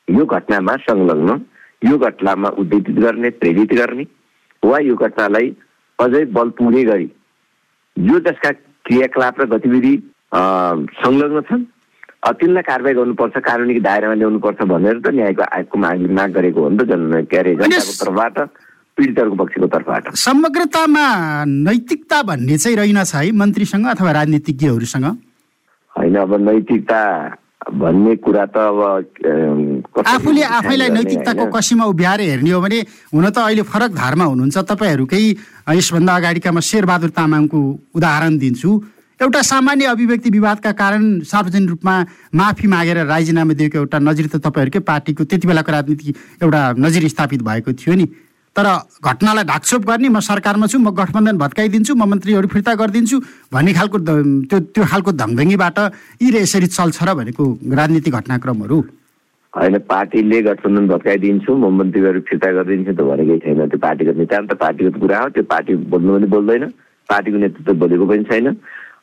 यो 0.08 0.24
घटनामा 0.26 0.74
संलग्न 0.88 1.30
यो 1.82 1.96
घटनामा 1.98 2.48
उद्देशित 2.58 2.98
गर्ने 2.98 3.30
प्रेरित 3.38 3.72
गर्ने 3.78 4.04
वा 4.62 4.78
यो 4.82 4.94
घटनालाई 4.96 5.48
अझै 5.98 6.24
बल 6.34 6.48
पुग्ने 6.58 6.82
गरी 6.84 7.08
जो 7.96 8.18
जसका 8.26 8.50
क्रियाकलाप 8.86 9.40
र 9.40 9.44
गतिविधि 9.54 9.94
संलग्न 11.02 11.40
छन् 11.50 11.64
तिनलाई 12.40 12.62
कारवाही 12.62 12.94
गर्नुपर्छ 12.94 13.36
कानुनी 13.46 13.80
दायरामा 13.80 14.14
ल्याउनुपर्छ 14.14 14.62
भनेर 14.72 14.98
त 15.04 15.14
न्यायको 15.14 15.42
आयोगको 15.42 15.78
माग 15.78 16.10
माग 16.18 16.30
गरेको 16.34 16.60
हो 16.62 16.68
नि 16.68 16.78
त 16.78 16.88
जन 16.90 17.26
के 17.30 17.36
अरे 17.38 17.54
जनताको 17.62 17.92
तर्फबाट। 18.02 18.36
पीडितहरूको 18.98 19.36
पक्षको 19.38 19.66
तर्फबाट। 19.70 20.04
समग्रतामा 20.18 21.06
नैतिकता 21.46 22.18
भन्ने 22.26 22.56
चाहिँ 22.58 22.76
रहेनछ 22.76 23.14
है 23.14 23.30
मन्त्रीसँग 23.32 23.86
अथवा 23.94 24.10
राजनीतिज्ञहरूसँग? 24.12 25.06
होइन 25.94 26.14
अब 26.18 26.34
नैतिकता 26.42 27.02
भन्ने 27.68 28.14
कुरा 28.24 28.44
त 28.48 28.56
अब 28.58 28.78
आफूले 30.06 30.42
आफैलाई 30.42 30.88
नैतिकताको 30.90 31.44
कसीमा 31.52 31.84
उभ्याएर 31.84 32.20
हेर्ने 32.20 32.50
हो 32.50 32.60
भने 32.60 32.78
हुन 33.14 33.28
त 33.30 33.38
अहिले 33.38 33.62
फरक 33.62 33.90
धारमा 33.94 34.24
हुनुहुन्छ। 34.24 34.56
तपाईँहरूकै 34.72 35.22
यसभन्दा 35.76 36.12
अगाडिका 36.16 36.50
म 36.50 36.60
शेरबहादुर 36.60 37.10
तामाङको 37.12 37.58
उदाहरण 37.94 38.38
दिन्छु। 38.38 38.70
एउटा 39.20 39.40
सामान्य 39.42 39.84
अभिव्यक्ति 39.90 40.30
विवादका 40.30 40.72
कारण 40.72 41.02
सार्वजनिक 41.26 41.68
रूपमा 41.68 41.94
माफी 42.34 42.66
मागेर 42.70 42.98
राजीनामा 43.04 43.52
दिएको 43.58 43.78
एउटा 43.78 43.98
नजिर 43.98 44.26
त 44.32 44.36
तपाईँहरूकै 44.38 44.80
पार्टीको 44.86 45.24
त्यति 45.26 45.46
बेलाको 45.46 45.72
राजनीति 45.72 46.14
एउटा 46.42 46.60
नजिर 46.78 47.08
स्थापित 47.08 47.42
भएको 47.42 47.72
थियो 47.74 47.94
नि। 47.98 48.06
तर 48.58 48.66
घटनालाई 49.06 49.44
ढाकछोप 49.46 49.82
गर्ने 49.86 50.08
म 50.10 50.20
सरकारमा 50.26 50.66
छु 50.66 50.78
म 50.78 50.90
गठबन्धन 50.90 51.36
भत्काइदिन्छु 51.38 51.94
म 51.94 52.10
मन्त्रीहरू 52.10 52.48
फिर्ता 52.50 52.74
गरिदिन्छु 52.80 53.16
भन्ने 53.54 53.72
खालको 53.78 53.98
त्यो 54.02 54.58
त्यो 54.74 54.84
खालको 54.92 55.12
धङभङ्गीबाट 55.14 55.78
यी 56.22 56.28
यसरी 56.36 56.66
चल्छ 56.66 56.98
र 57.06 57.14
भनेको 57.20 57.44
राजनीतिक 57.80 58.14
घटनाक्रमहरू। 58.18 58.78
होइन 59.54 59.78
पार्टीले 59.94 60.42
गठबन्धन 60.42 60.86
भत्काइदिन्छु 60.88 61.50
म 61.54 61.70
मन्त्रीहरू 61.78 62.20
फिर्ता 62.26 62.50
गरिदिन्छु 62.58 62.92
त 62.98 63.00
भनेकै 63.06 63.38
छैन 63.46 63.62
त्यो 63.70 63.78
पार्टीको 63.86 64.12
नेता 64.18 64.42
त 64.50 64.58
पार्टीको 64.58 64.90
कुरा 65.06 65.18
हो 65.22 65.28
त्यो 65.38 65.44
पार्टी 65.54 65.72
बोल्नु 65.94 66.10
पनि 66.18 66.26
बोल्दैन 66.34 66.64
पार्टीको 67.08 67.38
नेतृत्व 67.38 67.74
बोलेको 67.78 68.06
पनि 68.10 68.24
छैन। 68.26 68.46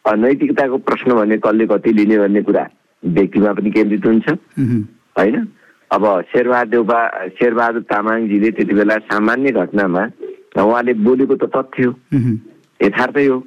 नैतिकताको 0.05 0.77
प्रश्न 0.85 1.09
भने 1.17 1.37
कसले 1.41 1.65
कति 1.71 1.91
लिने 1.97 2.17
भन्ने 2.19 2.41
कुरा 2.43 2.63
व्यक्तिमा 3.03 3.51
पनि 3.57 3.69
केन्द्रित 3.71 4.05
हुन्छ। 4.05 4.27
होइन? 5.17 5.35
अब 5.95 6.03
शेरबहादुर 6.31 6.83
बा 6.83 6.99
शेरबहादुर 7.39 7.83
तामाङजीले 7.91 8.49
त्यति 8.51 8.73
बेला 8.75 8.95
सामान्य 9.07 9.51
घटनामा 9.51 10.03
उहाँले 10.59 10.93
बोलेको 11.05 11.35
त 11.35 11.47
तथ्य 11.55 11.83
हो। 11.83 11.91
यथार्थै 12.79 13.25
हो। 13.25 13.37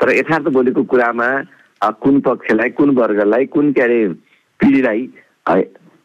तर 0.00 0.10
यथार्थ 0.18 0.46
बोलेको 0.56 0.82
कुरामा 0.90 1.28
कुन 2.02 2.20
पक्षलाई 2.26 2.70
कुन 2.78 2.90
वर्गलाई 2.96 3.44
कुन 3.54 3.72
के 3.72 3.80
अरे 3.82 3.98
पिँढीलाई 4.60 5.00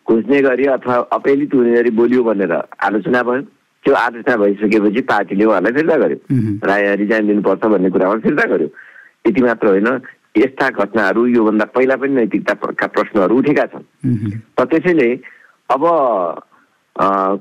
खोज्ने 0.07 0.41
गरी 0.41 0.65
अथवा 0.73 0.95
अपेलित 1.13 1.53
हुने 1.53 1.71
गरी 1.73 1.89
बोलियो 1.93 2.23
भनेर 2.23 2.53
आलोचना 2.53 3.21
भयो। 3.23 3.41
त्यो 3.85 3.93
आलोचना 3.95 4.35
भइसकेपछि 4.37 5.01
पार्टीले 5.01 5.45
उहाँलाई 5.45 5.71
फिर्ता 5.77 5.97
गर्यो। 5.97 6.17
राय 6.67 6.95
रिजाइन 7.01 7.27
दिनुपर्छ 7.27 7.65
भन्ने 7.65 7.89
कुरामा 7.89 8.15
फिर्ता 8.25 8.45
गर्यो। 8.53 8.69
यति 9.27 9.41
मात्र 9.41 9.67
होइन 9.67 9.89
यस्ता 10.37 10.69
घटनाहरू 10.69 11.25
योभन्दा 11.27 11.65
पहिला 11.75 11.95
पनि 12.01 12.13
नैतिकताका 12.15 12.87
प्रश्नहरू 12.87 13.37
उठेका 13.37 13.65
छन्। 13.73 13.85
र 14.59 14.65
त्यसैले 14.65 15.09
अब 15.69 15.83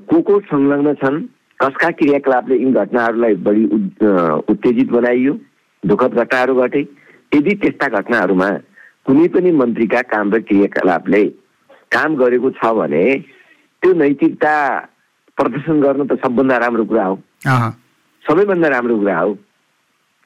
को 0.09 0.21
को 0.21 0.39
संलग्न 0.51 0.93
छन्? 1.01 1.17
कसका 1.59 1.89
क्रियाकलापले 1.99 2.55
यी 2.55 2.71
घटनाहरूलाई 2.71 3.35
बढी 3.45 3.63
उत्तेजित 4.51 4.89
बनाइयो? 4.91 5.33
दुःखद 5.83 6.13
घटनाहरू 6.13 6.55
घटे। 6.61 6.81
यदि 7.31 7.53
त्यस्ता 7.61 7.87
घटनाहरूमा 7.99 8.49
कुनै 9.07 9.27
पनि 9.33 9.51
मन्त्रीका 9.51 10.01
काम 10.11 10.33
र 10.33 10.39
क्रियाकलापले 10.43 11.23
काम 11.91 12.15
गरेको 12.15 12.49
छ 12.59 12.71
भने 12.77 13.03
त्यो 13.81 13.93
नैतिकता 13.93 14.53
प्रदर्शन 15.37 15.81
गर्नु 15.81 16.05
त 16.05 16.19
सबभन्दा 16.23 16.57
राम्रो 16.57 16.85
कुरा 16.85 17.05
हो। 17.05 17.15
सबैभन्दा 18.25 18.67
राम्रो 18.67 18.95
कुरा 18.97 19.17
हो। 19.19 19.31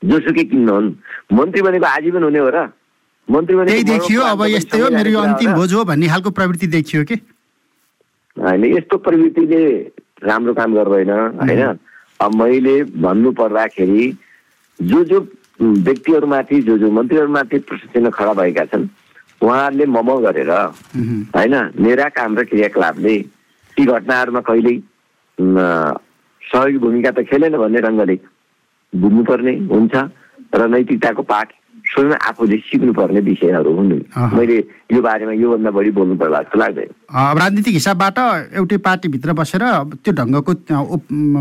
जोसुकै 0.02 0.44
किन्नुहुन् 0.52 0.90
मन्त्री 1.38 1.62
भनेको 1.62 1.86
आजीवन 1.86 2.24
हुने 2.24 2.40
हो 2.40 2.50
र। 2.50 2.58
मन्त्री 3.28 3.56
भनेको 3.56 3.84
देखियो। 3.92 4.22
अब 4.34 4.42
यस्तै 4.50 4.80
हो। 4.80 4.90
मेरो 4.90 5.20
अन्तिम 5.22 5.54
भोज 5.54 5.74
हो 5.74 5.84
भन्ने 5.86 6.08
खालको 6.10 6.30
प्रवृत्ति 6.32 6.68
देखियो 6.76 7.04
कि? 7.06 7.16
होइन 8.38 8.64
यस्तो 8.68 8.98
प्रवृत्तिले 9.00 9.62
राम्रो 10.24 10.54
काम 10.54 10.74
गर्दैन 10.74 11.10
होइन? 11.10 11.62
अब 12.20 12.36
मैले 12.36 12.76
भन्नु 13.00 13.32
पर्दाखेरि 13.34 14.06
जो 14.80 15.04
जो 15.04 15.20
व्यक्तिहरूमाथि 15.62 16.62
जो 16.62 16.78
जो 16.78 16.92
मन्त्रीहरूमाथि 16.92 17.60
प्रश्न 17.70 18.10
खडा 18.10 18.34
भएका 18.34 18.66
छन् 18.66 18.88
उहाँहरूले 19.42 19.86
मम 19.88 20.10
गरेर 20.20 20.50
होइन 21.36 21.56
मेरा 21.80 22.08
काम 22.12 22.38
र 22.38 22.44
क्रियाकलापले 22.46 23.18
ती 23.78 23.86
घटनाहरूमा 23.88 24.42
कहिल्यै 24.42 24.78
सहयोगी 26.42 26.78
भूमिका 26.78 27.12
त 27.12 27.26
खेलेन 27.26 27.58
भन्ने 27.58 27.82
ढङ्गले 27.82 28.18
बुझ्नुपर्ने 28.94 29.54
हुन्छ 29.68 29.96
र 30.56 30.68
नैतिकताको 30.68 31.24
पाठ 31.24 31.54
स्वयं 31.92 32.14
आफूले 32.24 32.58
सिक्नुपर्ने 32.72 33.20
विषयहरू 33.22 33.72
हुन्। 33.76 33.92
मैले 34.34 34.58
यो 34.96 35.02
बारेमा 35.02 35.34
योभन्दा 35.36 35.72
बढी 35.72 35.92
बोल्नु 35.92 36.16
पर्ला 36.16 36.40
जस्तो 36.42 36.60
लाग्दैन। 36.60 36.90
राजनीतिक 37.12 37.74
हिसाबबाट 37.74 38.18
एउटै 38.56 38.78
पार्टीभित्र 38.88 39.34
बसेर 39.36 39.64
त्यो 40.00 40.14
ढङ्गको 40.16 40.54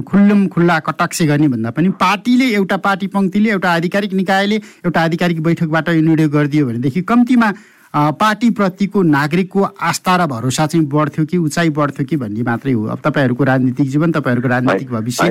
खुल्लुम 0.03 0.41
खुल्ला 0.51 0.79
कटाक्ष 0.87 1.23
गर्ने 1.31 1.49
भन्दा 1.55 1.71
पनि 1.71 1.89
पार्टीले 1.97 2.47
एउटा 2.59 2.77
पार्टी 2.83 3.07
पङ्क्तिले 3.15 3.51
एउटा 3.51 3.71
आधिकारिक 3.73 4.13
निकायले 4.13 4.57
एउटा 4.87 5.01
आधिकारिक 5.01 5.43
बैठकबाट 5.43 5.89
यो 5.89 6.03
निर्णय 6.03 6.29
गरिदियो 6.29 6.67
भनेदेखि 6.67 7.03
कम्तीमा 7.07 7.53
पार्टीप्रतिको 7.95 9.03
नागरिकको 9.03 9.63
आस्था 9.63 10.17
र 10.17 10.27
भरोसा 10.27 10.67
चाहिँ 10.67 10.87
बढ्थ्यो 10.87 11.25
कि 11.27 11.37
उचाइ 11.39 11.71
बढ्थ्यो 11.75 12.07
कि 12.07 12.17
भन्ने 12.17 12.43
मात्रै 12.43 12.73
हो। 12.73 12.85
अब 12.87 12.99
तपाईँहरूको 13.03 13.45
राजनीतिक 13.45 13.87
जीवन 13.91 14.13
तपाईँहरूको 14.13 14.49
राजनीतिक 14.49 14.91
भविष्य 14.91 15.27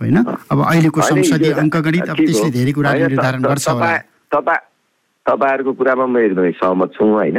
होइन। 0.00 0.16
अब 0.50 0.58
अहिलेको 0.62 1.00
संसदीय 1.02 1.52
अङ्कगणित 1.62 2.08
अब 2.10 2.16
त्यसले 2.16 2.50
धेरै 2.50 2.72
कुराहरू 2.78 3.06
निर्धारण 3.10 3.42
गर्छ 3.42 3.68
होला। 3.68 3.90
तपाईँहरूको 4.32 5.72
कुरामा 5.78 6.06
म 6.06 6.16
एकदमै 6.18 6.52
सहमत 6.62 6.90
छु 6.94 7.04
होइन? 7.04 7.36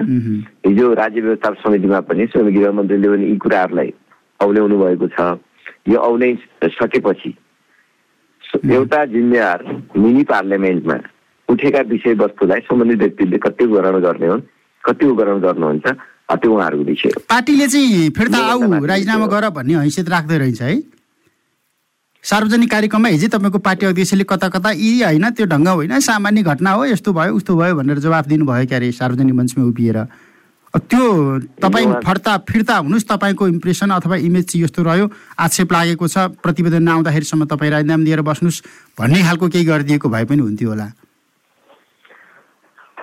हिजो 0.68 0.86
राज्य 0.94 1.22
व्यवस्थापन 1.22 1.62
समितिमा 1.64 2.00
पनि 2.08 2.26
स्वयं 2.28 2.48
गृहमन्त्रीले 2.56 3.08
पनि 3.08 3.26
यी 3.32 3.38
कुराहरूलाई 3.44 3.90
औल्याउनु 4.40 4.78
भएको 4.84 5.08
छ। 5.16 5.20
यो 5.88 5.98
औलै 6.00 6.32
सकेपछि 6.78 7.32
एउटा 8.72 9.00
जिम्मेवार 9.14 9.60
मिनी 9.98 10.24
पार्लियामेन्टमा 10.24 10.98
उठेका 11.50 11.82
विषयवस्तुलाई 11.88 12.60
सम्बन्धित 12.68 13.00
व्यक्तिले 13.00 13.38
कति 13.46 13.66
ग्रहण 13.72 13.96
गर्ने 14.04 14.28
हुन् 14.28 14.42
कति 14.84 15.06
ग्रहण 15.20 15.40
गर्नुहुन्छ 15.48 15.88
त्यो 16.28 16.52
उहाँहरूको 16.54 16.84
विषय 16.84 17.12
पार्टीले 17.30 17.68
चाहिँ 17.68 18.10
फिर्ता 18.18 18.40
आऊ 18.52 18.86
राजीनामा 18.86 19.28
गर 19.32 19.50
भन्ने 19.56 19.74
हैसियत 19.80 20.10
राख्दै 20.10 20.38
रहेछ 20.38 20.62
है। 20.62 20.76
सार्वजनिक 22.28 22.70
कार्यक्रममा 22.72 23.10
हिजै 23.10 23.28
तपाईँको 23.32 23.60
पार्टी 23.64 23.86
अध्यक्षले 23.88 24.24
कता 24.28 24.48
कता 24.52 24.70
यी 24.76 24.92
होइन 25.02 25.26
त्यो 25.32 25.46
ढङ्ग 25.48 25.68
होइन 25.80 26.00
सामान्य 26.04 26.44
घटना 26.44 26.72
हो 26.76 26.86
यस्तो 26.86 27.14
भयो 27.16 27.36
उस्तो 27.36 27.56
भयो 27.56 27.76
भनेर 27.80 28.00
जवाफ 28.04 28.28
दिनुभयो 28.28 28.66
क्यारे 28.68 28.92
सार्वजनिक 28.92 29.36
मञ्चमा 29.36 29.64
उभिएर। 29.64 29.98
त्यो 30.92 31.04
तपाईँ 31.64 31.88
फर्ता 32.04 32.34
फिर्ता 32.44 32.76
हुनुहोस् 32.84 33.08
तपाईँको 33.08 33.48
इम्प्रेसन 33.48 33.90
अथवा 33.96 34.16
इमेज 34.28 34.46
चाहिँ 34.46 34.64
यस्तो 34.64 34.84
रह्यो। 34.84 35.06
आक्षेप 35.40 35.72
लागेको 35.72 36.08
छ 36.08 36.18
प्रतिवेदन 36.44 36.84
नआउँदाखेरिसम्म 36.84 37.46
तपाईँ 37.48 37.72
राजीनामा 37.72 38.04
दिएर 38.04 38.22
बस्नुहोस् 38.28 38.60
भन्ने 39.00 39.24
खालको 39.24 39.48
केही 39.48 39.66
गरिदिएको 39.72 40.10
भए 40.12 40.26
पनि 40.28 40.42
हुन्थ्यो 40.44 40.70
होला। 40.70 40.88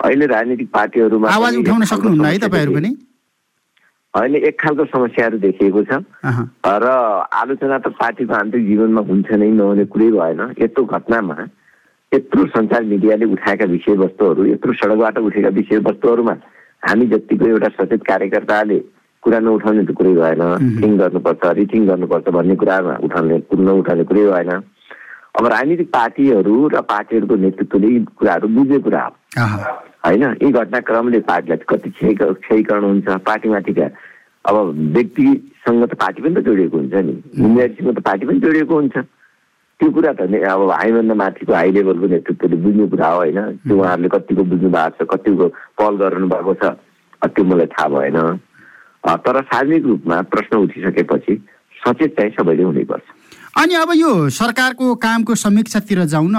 अहिले 0.05 0.27
राजनीतिक 0.37 0.69
पार्टीहरूमा 0.69 1.33
आवाज 1.33 1.53
उठाउन 1.65 1.85
सक्नुहुन्न 1.89 2.25
है 2.29 2.39
तपाईँहरू 2.45 2.73
पनि? 2.77 2.91
अहिले 4.15 4.39
एक 4.49 4.57
खालको 4.61 4.85
समस्याहरू 4.87 5.39
देखिएको 5.43 5.83
छ। 5.91 5.93
र 6.65 6.87
आलोचना 7.35 7.79
त 7.79 7.91
पार्टीको 7.99 8.35
आन्तरिक 8.35 8.67
जीवनमा 8.67 9.01
हुन्छ 9.11 9.29
नै 9.35 9.49
नहुने 9.59 9.85
कुरै 9.91 10.11
भएन। 10.15 10.41
यत्रो 10.63 10.85
घटनामा 10.85 11.37
यत्रो 12.13 12.43
सञ्चार 12.55 12.83
मिडियाले 12.95 13.27
उठाएका 13.35 13.67
विषयवस्तुहरू 13.75 14.45
यत्रो 14.47 14.73
सडकबाट 14.73 15.19
उठेका 15.19 15.51
विषयवस्तुहरूमा 15.59 16.35
हामी 16.87 17.07
जतिको 17.11 17.47
एउटा 17.47 17.69
सचेत 17.75 18.03
कार्यकर्ताले 18.07 18.79
कुरा 19.23 19.39
नउठाउने 19.41 19.83
त 19.83 19.91
कुरै 19.99 20.15
भएन। 20.15 20.43
थिङ 20.79 20.93
गर्नुपर्छ 21.01 21.43
रिथिङ 21.59 21.87
गर्नुपर्छ 21.91 22.29
भन्ने 22.39 22.55
कुरामा 22.63 22.95
उठाउने 23.03 23.37
नउठाउने 23.51 24.05
कुरै 24.05 24.25
भएन। 24.31 24.53
अब 25.35 25.47
राजनीतिक 25.51 25.89
पार्टीहरू 25.91 26.55
र 26.71 26.81
पार्टीहरूको 26.87 27.35
नेतृत्वले 27.35 27.89
यी 27.91 27.99
कुराहरू 28.15 28.47
बुझ्ने 28.55 28.79
कुरा 28.79 29.03
हो। 29.03 29.84
होइन 30.07 30.25
यी 30.43 30.51
घटनाक्रमले 30.53 31.21
पार्टीलाई 31.29 31.65
कति 31.69 31.91
क्षय 31.91 32.15
क्षयीकरण 32.15 32.85
हुन्छ 32.85 33.09
पार्टीमाथिका 33.25 33.89
अब 34.45 34.57
व्यक्तिसँग 34.95 35.85
त 35.89 35.95
पार्टी 35.97 36.23
पनि 36.23 36.35
त 36.35 36.45
जोडिएको 36.45 36.77
हुन्छ 36.77 36.95
नि। 36.95 37.13
जिम्मेवारीसँग 37.37 37.91
त 37.97 38.01
पार्टी 38.05 38.27
पनि 38.27 38.41
जोडिएको 38.41 38.75
हुन्छ। 38.75 38.97
त्यो 39.81 39.91
कुरा 39.91 40.13
त 40.13 40.21
अब 40.21 40.71
हाईभन्दा 40.71 41.15
माथिको 41.15 41.53
हाई 41.53 41.71
लेभलको 41.73 42.07
नेतृत्वले 42.07 42.57
बुझ्ने 42.63 42.87
कुरा 42.93 43.09
हो 43.09 43.19
होइन। 43.19 43.41
त्यो 43.65 43.77
उहाँहरूले 43.77 44.09
कतिको 44.15 44.43
बुझ्नु 44.45 44.69
भएको 44.71 45.05
छ 45.05 45.09
कतिको 45.13 45.49
पहल 45.81 45.95
गर्नु 46.03 46.29
भएको 46.29 46.55
छ 46.61 46.65
त्यो 47.25 47.45
मलाई 47.45 47.67
थाहा 47.73 47.89
भएन। 47.89 48.19
तर 49.25 49.37
सार्वजनिक 49.41 49.85
रूपमा 49.87 50.21
प्रश्न 50.33 50.57
उठिसकेपछि 50.65 51.35
सचेत 51.77 52.11
चाहिँ 52.17 52.31
सबैले 52.37 52.63
हुनैपर्छ। 52.63 53.07
अनि 53.61 53.75
अब 53.75 53.91
यो 53.97 54.11
सरकारको 54.29 54.95
कामको 55.01 55.35
समीक्षातिर 55.35 56.05
जाउँ 56.13 56.29
न 56.29 56.39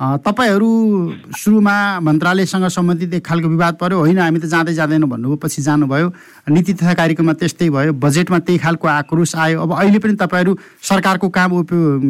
तपाईँहरू 0.00 0.68
सुरुमा 1.38 1.74
मन्त्रालयसँग 2.02 2.66
सम्बन्धित 2.66 3.14
एक 3.14 3.24
खालको 3.26 3.48
विवाद 3.48 3.74
पऱ्यो 3.78 3.98
होइन 3.98 4.18
हामी 4.18 4.38
त 4.42 4.50
जाँदै 4.50 4.74
जाँदैनौँ 4.74 5.08
भन्नुभयो 5.08 5.36
पछि 5.38 5.62
जानुभयो। 5.62 6.08
नीति 6.50 6.72
तथा 6.74 6.94
कार्यक्रममा 6.98 7.32
त्यस्तै 7.38 7.70
भयो। 7.70 7.92
बजेटमा 7.94 8.38
त्यही 8.42 8.58
खालको 8.58 8.88
आक्रोश 8.90 9.34
आयो। 9.38 9.62
अब 9.62 9.70
अहिले 9.70 9.98
पनि 10.02 10.18
तपाईँहरू 10.18 10.58
सरकारको 10.82 11.28
काम 11.30 11.62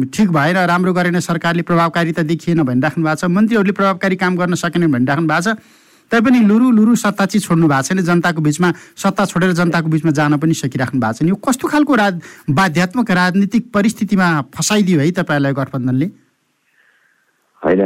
ठिक 0.09 0.27
भएन 0.33 0.57
राम्रो 0.65 0.93
गरेन 0.97 1.19
सरकारले 1.21 1.61
प्रभावकारिता 1.61 2.23
देखिएन 2.25 2.63
भनिराख्नु 2.65 3.05
भएको 3.05 3.21
छ। 3.21 3.29
मन्त्रीहरूले 3.29 3.73
प्रभावकारी 3.77 4.15
काम 4.17 4.33
गर्न 4.33 4.53
सकेनन् 4.57 4.91
भनिराख्नु 4.91 5.27
भएको 5.29 5.53
छ। 5.53 5.57
तैपनि 6.11 6.39
लुरु 6.41 6.71
लुरु 6.73 6.95
सत्ता 6.97 7.25
चाहिँ 7.29 7.41
छोड्नु 7.45 7.69
भएको 7.69 7.85
छैन। 7.85 8.01
जनताको 8.01 8.41
बिचमा 8.41 8.73
सत्ता 8.97 9.25
छोडेर 9.29 9.53
जनताको 9.61 9.87
बिचमा 9.93 10.11
जान 10.11 10.37
पनि 10.41 10.53
सकिराख्नु 10.57 10.97
भएको 10.97 11.21
छैन। 11.21 11.29
यो 11.29 11.37
कस्तो 11.37 11.69
खालको 11.69 11.93
राज 11.95 12.13
बाध्यात्मक 12.49 13.11
राजनीतिक 13.13 13.69
परिस्थितिमा 13.69 14.27
फसाइदियो 14.57 14.99
है 14.99 15.11
तपाईँहरूलाई 15.21 15.53
गठबन्धनले? 15.53 16.24
होइन 17.65 17.81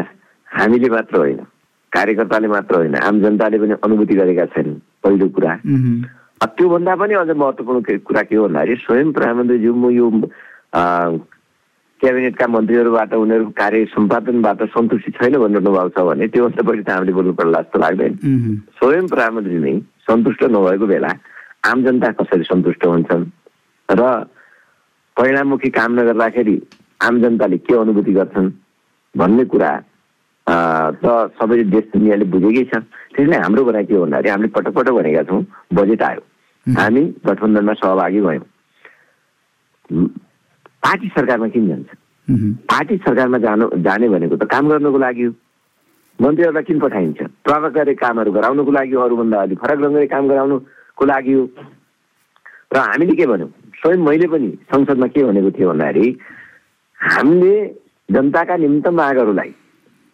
हामीले 0.48 0.90
मात्र 0.90 1.18
होइन 1.18 1.40
कार्यकर्ताले 1.92 2.48
मात्र 2.48 2.76
होइन 2.76 2.96
आम 2.96 3.20
जनताले 3.24 3.58
पनि 3.60 3.74
अनुभूति 3.84 4.16
गरेका 4.16 4.46
छैनन् 4.54 4.80
पहिलो 5.04 5.28
कुरा। 5.36 5.54
त्योभन्दा 6.56 6.96
पनि 6.96 7.14
अझ 7.14 7.30
महत्त्वपूर्ण 7.32 7.80
कुरा 8.06 8.22
के 8.24 8.36
हो 8.36 8.48
भन्दाखेरि 8.48 8.76
स्वयं 8.86 9.12
प्रधानमन्त्रीज्यू 9.12 9.74
म 9.74 9.90
यो 9.92 10.08
क्याबिनेटका 12.00 12.48
मन्त्रीहरूबाट 12.48 13.14
उनीहरूको 13.14 13.52
कार्य 13.60 13.86
सम्पादनबाट 13.92 14.60
सन्तुष्टि 14.72 15.12
छैन 15.20 15.36
भनिरहनु 15.36 15.72
भएको 15.72 15.90
छ 15.96 16.06
भने 16.08 16.28
त्योभन्दा 16.32 16.64
बढी 16.64 16.84
त 16.84 16.90
हामीले 16.90 17.14
बोल्नु 17.18 17.34
पर्ला 17.40 17.62
जस्तो 17.62 17.80
लाग्दैन। 17.80 18.14
स्वयं 18.80 19.08
प्रधानमन्त्री 19.08 19.58
नै 19.60 19.74
सन्तुष्ट 20.08 20.44
नभएको 20.56 20.86
बेला 20.88 21.12
आम 21.68 21.84
जनता 21.84 22.12
कसरी 22.20 22.44
सन्तुष्ट 22.48 22.86
हुन्छन्? 22.86 23.24
र 23.90 24.02
परिणाममुखी 25.18 25.70
काम 25.76 26.00
नगर्दाखेरि 26.00 26.56
आम 27.04 27.22
जनताले 27.22 27.58
के 27.68 27.74
अनुभूति 27.76 28.14
गर्छन्? 28.14 28.48
भन्ने 29.18 29.46
कुरा 29.46 29.72
त 30.48 31.06
सबैले 31.38 31.64
देश 31.70 31.86
दुनियाँले 31.94 32.26
बुझेकै 32.34 32.64
छ 32.70 32.82
त्यसले 33.16 33.38
हाम्रो 33.38 33.64
भनाइ 33.66 33.86
के 33.86 33.94
हो 33.94 34.02
भन्दाखेरि 34.06 34.30
हामीले 34.30 34.50
पटक 34.56 34.74
पटक 34.74 34.94
भनेका 34.98 35.24
छौँ 35.30 35.42
बजेट 35.74 36.02
आयो। 36.04 36.22
हामी 36.66 37.02
गठबन्धनमा 37.26 37.74
सहभागी 37.74 38.22
भयौँ। 38.22 38.46
पार्टी 40.84 41.08
सरकारमा 41.16 41.48
किन 41.54 41.68
जान्छ? 41.68 41.90
पार्टी 42.72 42.98
सरकारमा 43.06 43.38
जानु 43.46 43.70
जाने 43.86 44.10
भनेको 44.10 44.36
त 44.38 44.44
काम 44.50 44.70
गर्नुको 44.70 44.98
लागि 44.98 45.24
हो। 45.24 45.34
मन्त्रीहरूलाई 46.20 46.64
किन 46.64 46.80
पठाइन्छ? 46.80 47.20
प्रभावकारी 47.46 47.94
कामहरू 47.96 48.32
गराउनुको 48.32 48.72
लागि 48.72 48.96
अरूभन्दा 49.06 49.38
अलिक 49.42 49.60
फरक 49.60 49.80
ढङ्गले 49.84 50.08
काम 50.14 50.28
गराउनुको 50.30 51.06
लागि 51.06 51.34
हो। 51.34 51.44
र 52.74 52.78
हामीले 52.78 53.16
के 53.16 53.26
भन्यौँ? 53.26 53.50
स्वयं 53.82 54.02
मैले 54.04 54.28
पनि 54.28 54.50
संसदमा 54.72 55.08
के 55.14 55.24
भनेको 55.24 55.52
थिएँ 55.58 55.68
भन्दाखेरि 55.70 56.08
हामीले 57.00 57.56
जनताका 58.10 58.56
निम्त 58.58 58.88
मागहरूलाई 59.00 59.52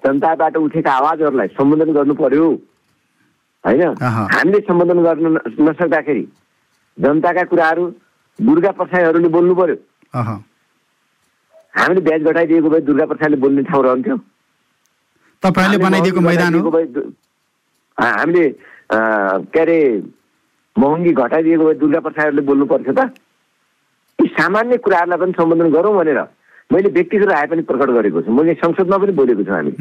जनताबाट 0.03 0.55
उठेका 0.57 0.91
आवाजहरूलाई 0.91 1.47
सम्बोधन 1.57 1.91
गर्नु 1.93 2.13
पर्यो। 2.15 2.47
होइन? 3.63 3.81
हामीले 4.33 4.59
सम्बोधन 4.67 4.99
गर्न 5.03 5.25
नसक्दाखेरि 5.59 6.25
जनताका 6.97 7.43
कुराहरू 7.51 7.83
दुर्गा 8.39 8.71
प्रसाईहरूले 8.79 9.29
बोल्नु 9.35 9.55
पर्यो। 9.55 9.77
हामीले 11.73 12.01
ब्याज 12.01 12.21
घटाइदिएको 12.23 12.69
भए 12.69 12.81
दुर्गा 12.89 13.05
प्रसाईले 13.05 13.37
बोल्ने 13.37 13.63
ठाउँ 13.63 13.83
रहन्थ्यो। 13.83 14.15
तपाईँले 15.43 15.77
बनाइदिएको 15.77 16.21
मैदान 16.21 16.53
हामीले 17.97 18.45
के 19.49 19.59
अरे 19.59 19.79
महँगी 20.75 21.11
घटाइदिएको 21.13 21.63
भए 21.65 21.73
दुर्गा 21.81 21.99
प्रसाईहरूले 22.05 22.41
बोल्नु 22.47 22.65
पर्थ्यो 22.67 22.93
त। 22.93 23.11
यी 24.19 24.27
सामान्य 24.37 24.77
कुराहरूलाई 24.77 25.19
पनि 25.19 25.33
सम्बोधन 25.39 25.71
गरौँ 25.71 25.95
भनेर 25.95 26.19
मैले 26.73 26.89
व्यक्तिगत 26.89 27.27
राय 27.29 27.45
पनि 27.47 27.61
प्रकट 27.61 27.89
गरेको 27.97 28.21
छु। 28.21 28.31
मैले 28.31 28.53
संसदमा 28.61 28.97
पनि 28.97 29.11
बोलेको 29.13 29.43
छु 29.43 29.51
हामी। 29.51 29.71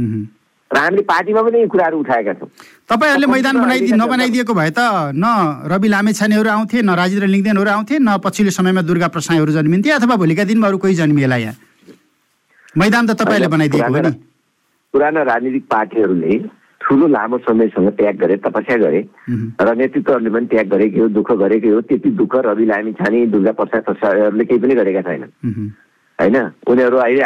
र 0.71 0.77
हामीले 0.77 1.03
पार्टीमा 1.03 1.43
पनि 1.43 1.59
यी 1.61 1.67
कुराहरू 1.69 1.99
उठाएका 2.01 2.33
छौँ। 2.35 2.49
तपाईँहरूले 2.91 3.27
मैदान 3.27 3.57
बनाइदिए 3.61 3.97
नबनाइदिएको 3.97 4.55
भए 4.55 4.71
त 4.71 4.81
न 5.15 5.25
रवि 5.71 5.89
लामेछानेहरू 5.89 6.49
आउँथे 6.51 6.83
न 6.83 6.91
राजेन्द्र 7.01 7.27
लिङ्गदेनहरू 7.35 7.71
आउँथे 7.71 7.95
न 8.01 8.17
पछिल्लो 8.25 8.53
समयमा 8.59 8.83
दुर्गा 8.83 9.09
प्रसाईहरू 9.15 9.53
जन्मिन्थे 9.53 9.91
अथवा 9.99 10.17
भोलिका 10.17 10.45
दिनमा 10.45 10.67
अरू 10.69 10.79
कोही 10.79 10.95
जन्मिएला 10.95 11.37
यहाँ। 11.37 11.55
मैदान 12.77 13.07
त 13.07 13.11
तपाईँले 13.23 13.49
बनाइदिएको 13.49 13.93
हो 13.93 14.01
नि। 14.03 14.13
पुराना 14.95 15.23
राजनीतिक 15.23 15.65
पार्टीहरूले 15.71 16.39
ठुलो 16.81 17.07
लामो 17.09 17.39
समयसँग 17.49 17.89
त्याग 17.97 18.17
गरे 18.19 18.37
तपस्या 18.45 18.77
गरे 18.77 19.01
र 19.61 19.69
नेतृत्वहरूले 19.79 20.31
पनि 20.31 20.47
त्याग 20.53 20.67
गरेकै 20.69 21.01
हो 21.01 21.09
दुःख 21.17 21.31
गरेकै 21.45 21.71
हो। 21.71 21.81
त्यति 21.81 22.11
दुःख 22.19 22.35
रवि 22.45 22.65
लामी 22.67 22.93
छाने 22.99 23.27
दुर्गा 23.33 23.53
प्रसाद 23.57 23.83
प्रसादहरूले 23.89 24.45
केही 24.45 24.61
पनि 24.61 24.75
गरेका 24.75 25.03
छैनन्। 25.03 25.31
होइन? 26.21 26.37
उनीहरू 26.69 26.97
अहिले 26.97 27.23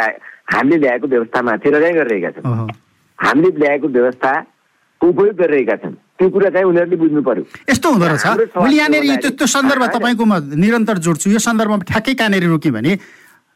हामीले 0.49 0.77
ल्याएको 0.77 1.07
व्यवस्थामाथि 1.07 1.69
रगाइ 1.69 1.93
गरिरहेका 1.93 2.29
छन्। 2.41 2.73
हामीले 3.19 3.49
ल्याएको 3.59 3.87
व्यवस्थाको 3.87 5.07
उपयोग 5.09 5.35
गरिरहेका 5.41 5.75
छन्। 5.81 5.95
त्यो 6.19 6.29
कुरा 6.29 6.49
चाहिँ 6.49 6.65
उनीहरूले 6.67 6.97
बुझ्नु 6.97 7.21
पर्यो। 7.23 7.43
यस्तो 7.69 7.87
हुँदो 7.89 8.05
रहेछ 8.05 8.25
मैले 8.57 8.75
यहाँनिर 8.75 9.29
त्यो 9.39 9.47
सन्दर्भ 9.47 9.83
तपाईँको 9.95 10.25
म 10.25 10.33
निरन्तर 10.57 10.97
जोड्छु। 11.05 11.29
यो 11.29 11.39
सन्दर्भमा 11.39 11.85
ठ्याक्कै 11.87 12.13
कहाँनिर 12.19 12.47
रोक्यो 12.49 12.71
भने 12.73 12.91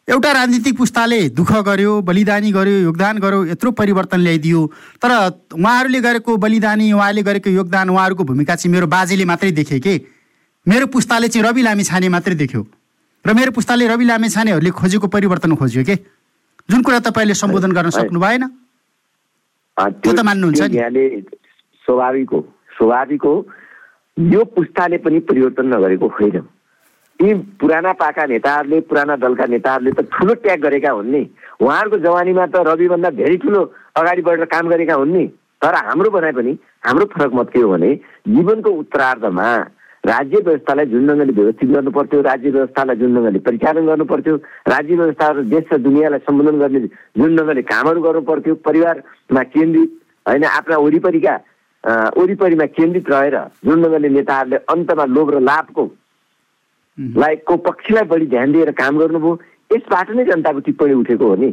एउटा 0.07 0.31
राजनीतिक 0.31 0.77
पुस्ताले 0.77 1.19
दुःख 1.31 1.51
गर्यो 1.63 1.91
बलिदानी 2.03 2.51
गर्यो 2.51 2.77
योगदान 2.91 3.17
गर्यो 3.23 3.45
यत्रो 3.45 3.71
परिवर्तन 3.71 4.19
ल्याइदियो। 4.19 4.61
तर 4.99 5.11
उहाँहरूले 5.55 5.99
गरेको 6.01 6.31
बलिदानी 6.37 6.91
उहाँले 6.91 7.23
गरेको 7.23 7.49
योगदान 7.49 7.89
उहाँहरूको 7.89 8.23
भूमिका 8.23 8.55
चाहिँ 8.55 8.71
मेरो 8.73 8.87
बाजेले 8.87 9.25
मात्रै 9.25 9.51
देखे 9.51 9.79
कि? 9.79 9.95
मेरो 10.67 10.85
पुस्ताले 10.87 11.27
चाहिँ 11.27 11.47
रवि 11.47 11.61
लामी 11.63 11.83
छाने 11.83 12.09
मात्रै 12.09 12.35
देख्यो। 12.35 12.61
र 13.25 13.33
मेरो 13.33 13.51
पुस्ताले 13.51 13.87
रवि 13.87 14.05
लामेछानेहरूले 14.05 14.71
खोजेको 14.71 15.07
परिवर्तन 15.07 15.55
खोज्यो 15.55 15.83
के? 15.83 15.95
जुन 16.69 16.81
कुरा 16.83 16.99
तपाईँले 17.07 17.33
सम्बोधन 17.33 17.71
गर्न 17.71 17.89
सक्नु 17.89 18.19
भएन। 18.19 18.43
त्यो 19.77 20.11
त 20.11 20.19
मान्नुहुन्छ 20.19 20.61
स्वाभाविक 21.85 22.29
हो। 22.29 22.39
स्वाभाविक 22.77 23.23
हो। 23.23 23.35
यो 24.17 24.43
पुस्ताले 24.43 24.97
पनि 25.03 25.19
परिवर्तन 25.23 25.65
नगरेको 25.73 26.07
होइन। 26.07 26.39
ती 27.19 27.33
पुराना 27.59 27.91
पाका 27.95 28.25
नेताहरूले 28.27 28.79
पुराना 28.91 29.15
दलका 29.15 29.45
नेताहरूले 29.45 29.91
त 29.91 29.99
ठुलो 30.11 30.33
ट्याग 30.43 30.59
गरेका 30.59 30.91
हुन् 30.91 31.11
नि। 31.11 31.23
उहाँहरूको 31.63 31.97
जवानीमा 32.03 32.45
त 32.51 32.55
रविभन्दा 32.67 33.09
धेरै 33.19 33.37
ठुलो 33.39 33.61
अगाडि 33.95 34.21
बढेर 34.21 34.45
काम 34.51 34.67
गरेका 34.67 34.95
हुन् 34.99 35.13
नि। 35.13 35.25
तर 35.63 35.75
हाम्रो 35.75 36.09
बनाए 36.11 36.31
पनि 36.35 36.53
हाम्रो 36.83 37.05
फरक 37.15 37.31
मत 37.33 37.49
के 37.53 37.59
हो 37.59 37.69
भने 37.71 37.89
जीवनको 38.27 38.69
उत्तरार्धमा 38.69 39.47
राज्य 40.03 40.37
व्यवस्थालाई 40.45 40.85
जुन 40.85 41.07
ढङ्गले 41.07 41.33
व्यवस्थित 41.33 41.69
गर्नु 41.69 41.91
पर्थ्यो 41.91 42.21
राज्य 42.21 42.49
व्यवस्थालाई 42.49 42.95
जुन 42.95 43.15
ढङ्गले 43.15 43.39
परिचालन 43.39 43.85
गर्नु 43.85 44.05
पर्थ्यो 44.05 44.35
राज्य 44.67 44.95
व्यवस्था 44.95 45.31
देश 45.49 45.73
र 45.73 45.77
दुनियाँलाई 45.79 46.19
सम्बोधन 46.27 46.59
गर्ने 46.59 46.79
जुन 47.17 47.35
ढङ्गले 47.37 47.61
कामहरू 47.63 48.01
गर्नु 48.01 48.21
पर्थ्यो 48.27 48.55
परिवारमा 48.67 49.43
केन्द्रित 49.55 49.99
होइन 50.25 50.43
आफ्ना 50.51 50.77
वरिपरिका 50.77 51.35
वरिपरिमा 52.17 52.65
केन्द्रित 52.75 53.09
रहेर 53.09 53.37
जुन 53.65 53.83
ढङ्गले 53.83 54.09
नेताहरूले 54.09 54.57
अन्तमा 54.69 55.05
लोभ 55.15 55.29
र 55.35 55.39
लाभको 55.41 55.85
लाइकको 56.97 57.55
पक्षलाई 57.63 58.03
बढी 58.07 58.25
ध्यान 58.27 58.51
दिएर 58.51 58.71
काम 58.73 58.97
गर्नुभयो। 58.97 59.39
यसबाट 59.71 60.09
नै 60.11 60.23
जनताको 60.25 60.59
टिप्पणी 60.59 60.93
उठेको 60.93 61.27
हो 61.27 61.35
नि। 61.35 61.49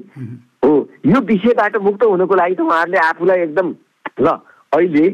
हो 0.64 0.72
यो 1.06 1.20
विषयबाट 1.22 1.76
मुक्त 1.82 2.02
हुनको 2.04 2.34
लागि 2.34 2.54
त 2.54 2.60
उहाँहरूले 2.60 2.98
आफूलाई 2.98 3.40
एकदम 3.40 3.74
ल 4.20 4.26
अहिले 4.72 5.06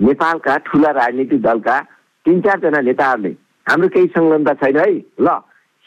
नेपालका 0.00 0.56
ठुला 0.66 0.90
राजनीतिक 0.98 1.40
दलका 1.42 1.76
तिन 2.28 2.40
चारजना 2.44 2.80
नेताहरूले 2.84 3.30
हाम्रो 3.66 3.88
केही 3.88 4.06
संलग्नता 4.12 4.52
छैन 4.60 4.76
है। 4.76 4.90
ल 5.24 5.28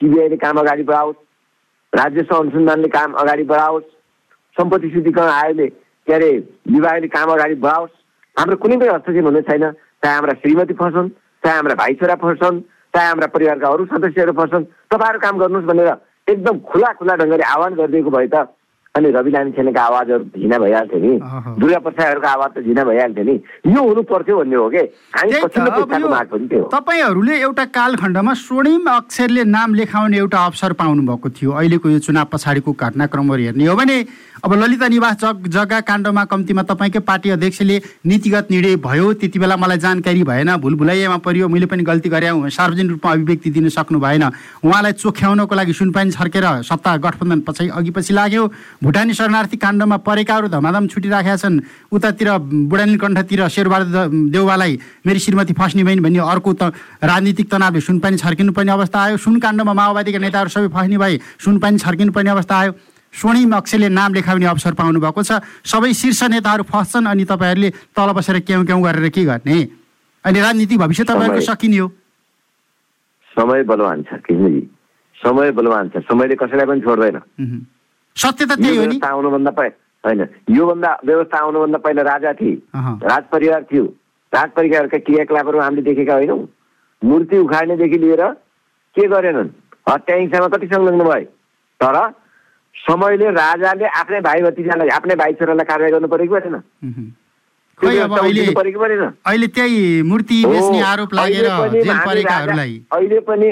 सिबिआईले 0.01 0.37
काम 0.41 0.57
अगाडि 0.59 0.83
बढाओस् 0.89 1.19
राज्य 1.93 2.21
अनुसन्धानले 2.33 2.87
काम 2.97 3.13
अगाडि 3.21 3.43
बढाओस् 3.51 3.83
सम्पत्ति 4.57 4.89
शुद्धिकरण 4.89 5.29
आयोगले 5.29 5.67
के 6.07 6.13
अरे 6.13 6.29
विभागले 6.73 7.07
काम 7.13 7.31
अगाडि 7.31 7.55
बढाओस्। 7.61 7.93
हाम्रो 8.35 8.55
कुनै 8.57 8.77
पनि 8.81 8.89
हस्तक्षेप 8.89 9.25
हुने 9.25 9.41
छैन। 9.45 9.65
चाहे 10.01 10.13
हाम्रा 10.15 10.33
श्रीमती 10.41 10.73
फर्छन् 10.81 11.09
चाहे 11.43 11.55
हाम्रा 11.55 11.75
भाइ 11.77 11.93
छोरा 12.01 12.15
फर्छन् 12.25 12.59
चाहे 12.93 13.07
हाम्रा 13.07 13.27
परिवारका 13.37 13.67
अरू 13.69 13.85
सदस्यहरू 13.93 14.33
फर्छन् 14.33 14.65
तपाईँहरू 14.89 15.19
काम 15.21 15.37
गर्नुहोस् 15.37 15.69
भनेर 15.69 15.89
एकदम 16.27 16.59
खुला 16.65 16.91
खुला 16.97 17.15
ढङ्गले 17.21 17.45
आह्वान 17.53 17.73
गरिदिएको 17.75 18.09
भए 18.09 18.27
त 18.33 18.35
अनि 18.91 19.09
रवि 19.15 19.31
लामी 19.31 19.51
सेनाको 19.55 19.79
आवाजहरू 19.79 20.23
झिना 20.35 20.57
भइहाल्थ्यो 20.59 20.99
नि। 20.99 21.11
दुर्गा 21.63 21.79
प्रसादहरूको 21.79 22.27
आवाज 22.27 22.49
त 22.51 22.59
झिना 22.59 22.83
भइहाल्थ्यो 22.83 23.23
नि। 23.23 23.35
यो 23.71 23.81
हुनु 23.87 24.01
पर्थ्यो 24.03 24.35
भन्ने 24.35 24.55
हो 24.59 24.67
कि? 24.67 24.83
हामी 25.15 25.31
पछिल्लो 25.31 25.71
पुस्ताको 25.71 26.09
माग 26.11 26.27
पनि 26.27 26.47
त्यो 26.51 26.63
तपाईँहरूले 26.75 27.35
एउटा 27.39 27.65
कालखण्डमा 27.71 28.33
स्वर्णिम 28.35 28.89
अक्षरले 28.91 29.43
नाम 29.47 29.75
लेखाउने 29.79 30.17
एउटा 30.17 30.39
अवसर 30.43 30.73
पाउनु 30.75 31.01
भएको 31.07 31.29
थियो। 31.31 31.51
अहिलेको 31.55 31.89
यो 31.89 31.99
चुनाव 32.03 32.25
पछाडिको 32.35 32.71
घटनाक्रमहरू 32.75 33.43
हेर्ने 33.43 33.65
हो 33.71 33.75
भने 33.79 33.97
अब 34.43 34.53
ललिता 34.59 34.87
निवास 34.91 35.15
जग 35.23 35.47
जग्गा 35.47 35.79
काण्डमा 35.87 36.23
कम्तीमा 36.27 36.63
तपाईँकै 36.67 36.99
पार्टी 37.07 37.29
अध्यक्षले 37.31 37.77
नीतिगत 38.03 38.51
निर्णय 38.51 38.75
भयो 38.83 39.13
त्यति 39.13 39.39
बेला 39.39 39.55
मलाई 39.55 39.77
जानकारी 39.77 40.23
भएन 40.27 40.55
भुल 40.59 40.75
भुलाइयामा 40.75 41.17
परियो 41.23 41.47
मैले 41.47 41.65
पनि 41.71 41.83
गल्ती 41.87 42.09
गरेँ 42.09 42.49
सार्वजनिक 42.49 42.91
रूपमा 42.91 43.11
अभिव्यक्ति 43.11 43.49
दिन 43.55 43.69
सक्नु 43.69 43.99
भएन। 44.01 44.23
उहाँलाई 44.67 44.93
चोख्याउनको 44.99 45.55
लागि 45.55 45.73
सुनपानी 45.79 46.11
छर्केर 46.11 46.45
सत्ता 46.67 46.97
गठबन्धन 46.97 47.39
पछि 47.47 47.69
अघि 47.69 47.91
पछि 47.95 48.13
लाग्यो। 48.13 48.43
भुटानी 48.81 49.13
शरणार्थी 49.13 49.57
काण्डमा 49.61 49.97
परेकाहरू 50.01 50.47
धमाधम 50.49 50.87
छुटिराखेका 50.89 51.35
छन्। 51.37 51.59
उतातिर 51.93 52.29
बुढानीकण्ठतिर 52.65 53.47
शेरबहादुर 53.47 54.33
देउवालाई 54.33 54.73
मेरी 55.05 55.19
श्रीमती 55.21 55.53
फस्ने 55.53 55.83
बहिनी 55.85 56.01
भन्ने 56.01 56.19
अर्को 56.19 56.51
त 56.53 56.73
राजनीतिक 56.97 57.45
तनावले 57.45 57.79
सुनपानी 57.79 58.17
छर्किनु 58.17 58.51
पर्ने 58.57 58.71
अवस्था 58.73 58.99
आयो। 59.01 59.17
सुनकाण्डमा 59.21 59.73
माओवादीका 59.73 60.19
नेताहरू 60.19 60.49
सबै 60.49 60.69
फस्ने 60.73 60.97
भए 60.97 61.17
सुनपानी 61.45 61.77
छर्किनु 61.77 62.11
पर्ने 62.11 62.29
अवस्था 62.33 62.55
आयो। 62.57 62.71
स्वर्णिम 63.13 63.53
अक्षरले 63.53 63.89
नाम 63.91 64.13
लेखाउने 64.13 64.45
अवसर 64.49 64.73
पाउनु 64.73 64.99
भएको 64.99 65.21
छ। 65.21 65.45
सबै 65.61 65.93
शीर्ष 65.93 66.23
नेताहरू 66.33 66.63
फस्छन् 66.65 67.05
अनि 67.05 67.23
तपाईँहरूले 67.29 67.69
तल 67.93 68.09
बसेर 68.17 68.39
क्याउ 68.41 68.65
क्याउ 68.65 68.81
गरेर 68.81 69.09
के 69.13 69.23
गर्ने? 69.29 69.57
अनि 70.25 70.39
राजनीति 70.41 70.77
भविष्य 70.77 71.03
तपाईँहरूको 71.05 71.41
सकिने 71.45 71.77
हो। 71.77 71.87
समय 73.37 73.63
बलवान 73.63 74.01
छ 74.09 74.17
समय 75.21 75.51
बलवान 75.53 75.89
छ। 75.93 76.01
समयले 76.01 76.35
कसैलाई 76.35 76.65
पनि 76.65 76.81
छोड्दैन। 76.81 77.21
सत्य 78.15 78.45
त 78.45 78.51
त्यही 78.61 78.77
हो 78.77 78.85
नि। 78.85 78.99
आउनुभन्दा 79.03 79.51
पहिला 79.51 79.75
होइन 80.03 80.21
योभन्दा 80.55 80.89
व्यवस्था 81.05 81.37
आउनुभन्दा 81.39 81.77
पहिला 81.77 82.01
राजा 82.03 82.31
थिए। 82.33 82.55
राज 83.05 83.23
परिवार 83.31 83.61
थियो। 83.71 83.85
राज 84.33 84.49
परिवारका 84.55 84.97
क्रियाकलापहरू 84.97 85.59
हामीले 85.59 85.81
देखेका 85.81 86.13
होइनौँ। 86.13 86.41
मूर्ति 87.01 87.37
उखाड्नेदेखि 87.37 87.97
लिएर 87.97 88.23
के 88.95 89.07
गरेनन्? 89.07 89.49
हत्या 89.89 90.15
हिंसामा 90.15 90.47
कति 90.47 90.67
संलग्न 90.67 91.03
भए? 91.03 91.23
तर 91.79 91.95
समयले 92.75 93.29
राजाले 93.31 93.85
आफ्नै 93.99 94.19
भाइ 94.21 94.41
भतिजालाई 94.41 94.89
आफ्नै 94.89 95.15
भाइ 95.15 95.33
छोरालाई 95.33 95.65
कारवाही 95.65 95.91
गर्नु 95.91 96.07
पऱ्यो 96.07 96.25
कि 96.25 96.33
परेन 96.33 96.55
अहिले 102.91 103.19
पनि 103.27 103.49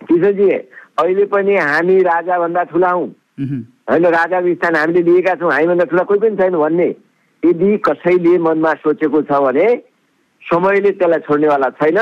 किशोरजी 0.00 0.48
अहिले 0.50 1.24
पनि 1.32 1.56
हामी 1.56 1.96
राजाभन्दा 2.02 2.62
ठुला 2.70 2.90
हौँ। 2.90 3.08
होइन 3.90 4.04
राजाको 4.06 4.54
स्थान 4.54 4.76
हामीले 4.76 5.02
लिएका 5.02 5.34
छौँ। 5.34 5.50
हामीभन्दा 5.50 5.84
ठुला 5.90 6.02
कोही 6.06 6.20
पनि 6.20 6.36
छैन 6.38 6.56
भन्ने। 6.56 6.88
यदि 7.42 7.68
कसैले 7.86 8.38
मनमा 8.38 8.72
सोचेको 8.86 9.22
छ 9.26 9.32
भने 9.42 9.66
समयले 10.42 10.90
त्यसलाई 10.94 11.20
छोड्नेवाला 11.26 11.68
छैन 11.80 11.98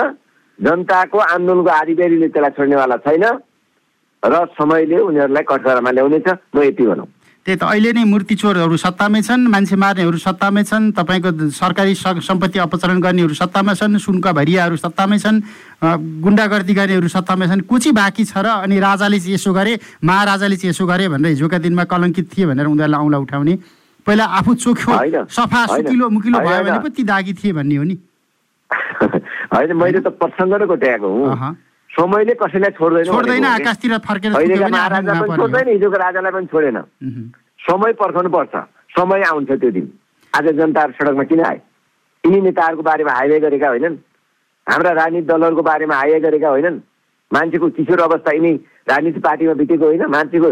जनताको 0.58 1.18
आन्दोलनको 1.18 1.70
आधिकारीले 1.70 2.28
त्यसलाई 2.28 2.56
छोड्नेवाला 2.58 2.96
छैन 3.06 3.24
र 4.22 4.34
समयले 4.58 4.98
उनीहरूलाई 4.98 5.44
कठघरामा 5.48 5.90
ल्याउनेछ। 5.90 6.28
म 6.54 6.56
यति 6.62 6.84
भनौँ। 6.86 7.08
त्यही 7.48 7.60
त 7.60 7.64
अहिले 7.64 7.90
नै 7.96 8.04
मूर्ति 8.04 8.34
चोरहरू 8.36 8.76
सत्तामै 8.76 9.20
छन् 9.24 9.48
मान्छे 9.48 9.76
मार्नेहरू 9.80 10.18
सत्तामै 10.20 10.62
छन् 10.68 10.92
तपाईँको 10.92 11.48
सरकारी 11.48 11.94
सम्पत्ति 11.96 12.58
अपचरण 12.60 13.00
गर्नेहरू 13.00 13.34
सत्तामा 13.34 13.72
छन् 13.72 13.96
सुनका 13.96 14.32
भरियाहरू 14.36 14.76
सत्तामै 14.76 15.16
छन् 15.16 15.40
गुन्डागर्दी 16.20 16.74
गर्नेहरू 16.76 17.08
सत्तामै 17.08 17.48
छन् 17.48 17.64
कुची 17.64 17.90
बाँकी 17.96 18.24
छ 18.28 18.44
र 18.44 18.52
अनि 18.68 18.76
राजाले 18.76 19.16
चाहिँ 19.16 19.34
यसो 19.40 19.52
गरे 19.56 19.72
महाराजाले 20.04 20.56
चाहिँ 20.60 20.76
यसो 20.76 20.84
गरे 20.84 21.08
भनेर 21.08 21.32
हिजोका 21.32 21.58
दिनमा 21.64 21.84
कलङ्कित 21.88 22.26
थिए 22.36 22.46
भनेर 22.52 22.66
उनीहरूलाई 22.68 23.00
औँला 23.00 23.18
उठाउने। 23.24 23.54
पहिला 24.06 24.24
आफू 24.38 24.54
चोख्यो 24.54 25.24
सफा 25.32 25.60
सुकिलो 25.72 26.04
मुकिलो 26.04 26.36
भयो 26.44 26.62
भने 26.68 26.78
पो 26.84 26.88
ती 26.92 27.02
दागी 27.08 27.32
थिए 27.32 27.52
भन्ने 27.56 27.76
हो 27.80 27.84
नि। 27.88 27.96
होइन 29.56 29.72
मैले 29.72 30.00
त 30.04 30.12
प्रसङ्ग 30.20 30.52
नै 30.52 30.66
कोट्याएको 30.68 31.08
हुँ। 31.08 31.52
समयले 31.98 32.34
कसैलाई 32.40 32.70
छोड्दैन 32.78 33.04
छोड्दैन 33.04 33.44
आकाशतिर 33.44 33.98
फर्केर 34.06 34.32
छोड्दैन 34.32 35.68
हिजोको 35.68 35.96
राजालाई 35.98 36.32
पनि 36.32 36.46
छोडेन। 36.46 36.78
समय 37.60 37.92
पर्खाउनु 37.98 38.30
पर्छ 38.30 38.54
समय 38.96 39.22
आउँछ 39.28 39.50
त्यो 39.50 39.70
दिन। 39.70 39.86
आज 40.32 40.46
जनताहरू 40.58 40.92
सडकमा 40.94 41.24
किन 41.26 41.40
आए? 41.44 41.58
यिनी 42.24 42.40
नेताहरूको 42.40 42.82
बारेमा 42.82 43.12
हाइवे 43.12 43.38
गरेका 43.40 43.68
होइनन्। 43.68 43.96
हाम्रा 44.66 44.90
राजनीतिक 44.92 45.26
दलहरूको 45.28 45.62
बारेमा 45.62 45.94
हाइवे 45.96 46.20
गरेका 46.20 46.48
होइनन्। 46.48 46.78
मान्छेको 47.30 47.68
किशोर 47.76 48.00
अवस्था 48.00 48.32
यिनी 48.32 48.52
राजनीति 48.88 49.20
पार्टीमा 49.20 49.54
बितेको 49.60 49.84
होइन। 49.84 50.06
मान्छेको 50.06 50.48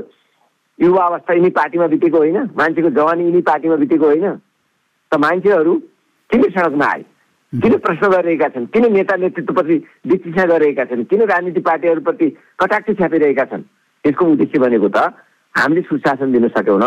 युवा 0.79 1.05
अवस्था 1.07 1.35
यिनी 1.35 1.51
पार्टीमा 1.59 1.87
बितेको 1.95 2.19
होइन। 2.19 2.39
मान्छेको 2.59 2.91
जवानी 2.91 3.25
यिनी 3.25 3.41
पार्टीमा 3.47 3.77
बितेको 3.77 4.07
होइन। 4.07 4.27
त 5.13 5.15
मान्छेहरू 5.15 5.75
किन 6.31 6.43
सडकमा 6.43 6.87
आए? 6.87 7.03
किन 7.53 7.77
प्रश्न 7.79 8.09
गरिरहेका 8.09 8.49
छन्? 8.49 8.67
किन 8.67 8.93
नेता 8.93 9.17
नेतृत्वप्रति 9.17 9.77
विचिसा 10.07 10.45
गरिरहेका 10.45 10.85
छन्? 10.85 11.05
किन 11.05 11.23
राजनीतिक 11.23 11.65
पार्टीहरूप्रति 11.65 12.27
कटाक्ष 12.61 12.97
छ्यापिरहेका 12.97 13.45
छन्? 13.45 13.63
यसको 14.05 14.25
उद्देश्य 14.27 14.59
भनेको 14.59 14.89
त 14.89 15.15
हामीले 15.55 15.83
सुशासन 15.83 16.33
दिन 16.33 16.49
सक्यौँ 16.49 16.79
न 16.83 16.87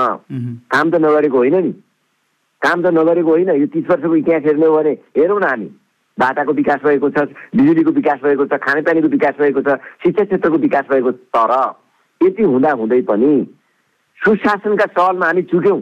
काम 0.69 0.89
त 0.91 0.95
नगरेको 0.95 1.38
होइन 1.38 1.56
नि। 1.63 1.72
काम 2.62 2.84
त 2.84 2.88
नगरेको 2.93 3.30
होइन। 3.30 3.50
यो 3.56 3.67
तिस 3.74 3.86
वर्षको 3.89 4.15
इतिहास 4.15 4.43
हेर्ने 4.45 4.65
हो 4.65 4.78
भने 4.78 4.91
हेरौँ 5.17 5.39
न 5.39 5.43
हामी। 5.43 5.69
बाटाको 6.17 6.54
विकास 6.54 6.80
भएको 6.84 7.10
छ 7.10 7.19
बिजुलीको 7.56 7.91
विकास 7.91 8.19
भएको 8.24 8.45
छ 8.45 8.60
खानेपानीको 8.60 9.08
विकास 9.08 9.36
भएको 9.39 9.62
छ 9.63 9.80
शिक्षा 10.04 10.24
क्षेत्रको 10.24 10.58
विकास 10.58 10.86
भएको 10.91 11.12
छ। 11.12 11.15
तर 11.36 11.54
यति 12.22 12.43
हुँदा 12.43 12.72
हुँदै 12.76 13.02
पनि 13.08 13.32
सुशासनका 14.19 14.86
सवालमा 14.86 15.26
हामी 15.26 15.41
चुक्यौँ। 15.48 15.82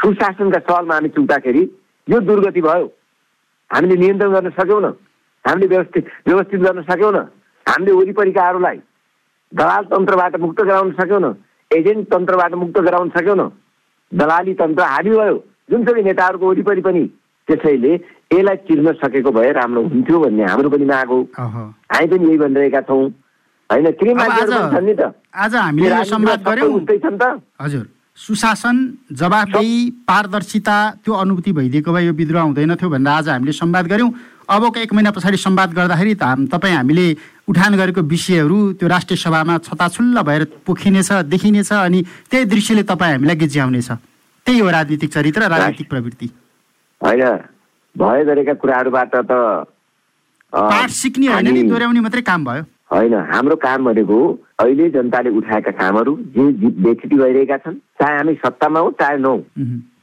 सुशासनका 0.00 0.58
सवालमा 0.58 0.94
हामी 0.94 1.08
चुक्दाखेरि 1.18 1.62
यो 2.08 2.20
दुर्गति 2.20 2.60
भयो। 2.62 2.86
हामीले 3.70 3.96
नियन्त्रण 3.96 4.32
गर्न 4.32 4.50
सक्यौँ 4.58 4.80
न 4.82 4.92
हामीले 5.44 5.66
व्यवस्थित 5.66 6.04
व्यवस्थित 6.26 6.60
गर्न 6.60 6.82
सक्यौँ 6.90 7.12
न 7.12 7.18
हामीले 7.66 7.92
वरिपरिकाहरूलाई 7.92 8.78
दलाल 9.52 9.84
तन्त्रबाट 9.92 10.36
मुक्त 10.40 10.60
गराउन 10.62 10.92
सक्यौँ 11.00 11.20
न 11.20 11.34
एजेन्ट 11.70 12.08
तन्त्रबाट 12.12 12.54
मुक्त 12.62 12.78
गराउन 12.88 13.08
सक्यौँ 13.16 13.36
न 13.36 13.48
दलाली 14.12 14.54
तन्त्र 14.60 14.82
हाबी 14.82 15.10
भयो। 15.10 15.36
जुनसुकै 15.70 16.02
नेताहरूको 16.02 16.46
वरिपरि 16.48 16.80
पनि 16.80 17.04
त्यसैले 17.48 17.92
यसलाई 18.32 18.56
चिर्न 18.68 18.92
सकेको 19.02 19.30
भए 19.36 19.50
राम्रो 19.52 19.82
हुन्थ्यो 19.92 20.18
भन्ने 20.20 20.44
हाम्रो 20.44 20.68
पनि 20.70 20.84
माग 20.84 21.08
हो। 21.08 21.20
हामी 21.36 22.06
पनि 22.08 22.24
यही 22.28 22.38
भनिरहेका 22.38 22.80
छौँ। 22.88 23.04
होइन 23.70 23.90
किन 24.00 24.18
छन् 24.18 24.86
नि 24.86 24.94
त? 24.94 25.12
आज 25.34 25.54
हामीले 25.54 25.94
हजुर। 27.60 27.84
सुशासन 28.18 28.76
जवाबदेही 29.14 29.78
पारदर्शिता 30.08 30.76
त्यो 31.04 31.12
अनुभूति 31.14 31.52
भइदिएको 31.52 31.92
भए 31.92 32.04
यो 32.04 32.12
विद्रोह 32.12 32.42
हुँदैन 32.42 32.74
थियो 32.74 32.90
भनेर 32.90 33.08
आज 33.08 33.28
हामीले 33.28 33.52
संवाद 33.54 33.86
गऱ्यौँ। 33.86 34.10
अबको 34.48 34.80
एक 34.80 34.92
महिना 34.92 35.10
पछाडि 35.14 35.36
संवाद 35.38 35.70
गर्दाखेरि 35.72 36.14
त 36.18 36.50
तपाईँ 36.50 36.74
हामीले 36.74 37.06
उठान 37.46 37.76
गरेको 37.78 38.02
विषयहरू 38.02 38.58
त्यो 38.74 38.88
राष्ट्रिय 38.88 39.18
सभामा 39.22 39.58
छताछुल्ल 39.62 40.22
भएर 40.26 40.44
पोखिनेछ 40.66 41.12
देखिनेछ 41.30 41.72
अनि 41.72 42.02
त्यही 42.30 42.44
दृश्यले 42.44 42.82
तपाईँ 42.82 43.12
हामीलाई 43.12 43.36
गिज्याउनेछ। 43.38 43.90
त्यही 44.46 44.58
हो 44.58 44.70
राजनीतिक 44.70 45.10
चरित्र 45.14 45.40
राजनीतिक 45.48 45.88
प्रवृत्ति। 45.88 46.26
होइन 47.00 47.22
भए 47.96 48.24
गरेका 48.24 48.54
कुराहरूबाट 48.58 49.14
त 49.14 49.32
पाठ 50.52 50.90
सिक्ने 50.90 51.26
होइन 51.28 51.52
नि 51.54 51.62
दोहोऱ्याउने 51.70 52.00
मात्रै 52.00 52.22
काम 52.24 52.44
भयो। 52.44 52.62
होइन 52.90 53.14
हाम्रो 53.30 53.56
काम 53.62 53.84
भनेको 53.84 54.18
अहिले 54.60 54.88
जनताले 54.90 55.30
उठाएका 55.38 55.70
कामहरू 55.78 56.16
जे 56.36 56.44
बेचिटी 56.84 57.16
भइरहेका 57.16 57.56
छन् 57.56 57.74
चाहे 58.00 58.16
हामी 58.16 58.34
सत्तामा 58.44 58.80
हौ 58.80 58.90
चाहे 59.00 59.16
नौ। 59.18 59.34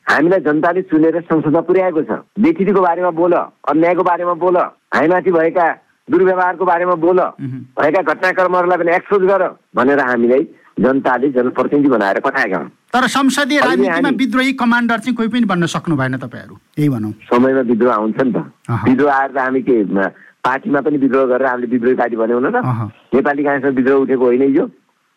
हामीलाई 0.09 0.39
जनताले 0.39 0.81
चुनेर 0.91 1.19
संसदमा 1.21 1.61
पुर्याएको 1.69 2.01
छ। 2.01 2.19
बेचिटीको 2.39 2.81
बारेमा 2.81 3.11
बोल 3.19 3.33
अन्यायको 3.33 4.03
बारेमा 4.03 4.33
बोल 4.43 4.57
हामीमाथि 4.57 5.31
भएका 5.31 5.65
दुर्व्यवहारको 6.07 6.65
बारेमा 6.65 6.95
बोल 7.01 7.19
भएका 7.79 8.01
घटनाक्रमहरूलाई 8.03 8.77
पनि 8.77 8.95
एक्सपोज 8.95 9.23
गर 9.29 9.47
भनेर 9.75 9.99
हामीलाई 10.01 10.43
जनताले 10.79 11.29
जनप्रतिनिधि 11.31 11.89
बनाएर 11.89 12.19
पठाएका 12.19 12.57
हुन्। 12.57 12.69
तर 12.93 13.07
संसदीय 13.07 13.59
राजनीतिमा 13.59 14.09
विद्रोही 14.09 14.53
कमान्डर 14.53 14.99
चाहिँ 14.99 15.15
कोही 15.15 15.29
पनि 15.29 15.45
बन्न 15.45 15.65
सक्नु 15.65 15.95
भएन 15.95 16.17
तपाईँहरू। 16.17 16.55
यही 16.79 16.89
भनौँ। 16.89 17.11
समयमा 17.31 17.61
विद्रोह 17.71 17.93
आउँछ 17.93 18.19
नि 18.21 18.31
त। 18.31 18.37
विद्रोह 18.87 19.11
आएर 19.13 19.31
त 19.31 19.37
हामी 19.37 19.61
के 19.61 19.83
पार्टीमा 20.45 20.79
पनि 20.81 20.97
विद्रोह 20.97 21.25
गरेर 21.25 21.47
हामीले 21.47 21.67
विद्रोही 21.67 21.95
पार्टी 21.95 22.15
बन्यौँ 22.15 22.41
न 22.41 22.51
त। 22.51 22.57
नेपाली 23.15 23.43
काङ्ग्रेसमा 23.43 23.75
विद्रोह 23.75 24.01
उठेको 24.03 24.25
होइन 24.25 24.43
यो। 24.55 24.65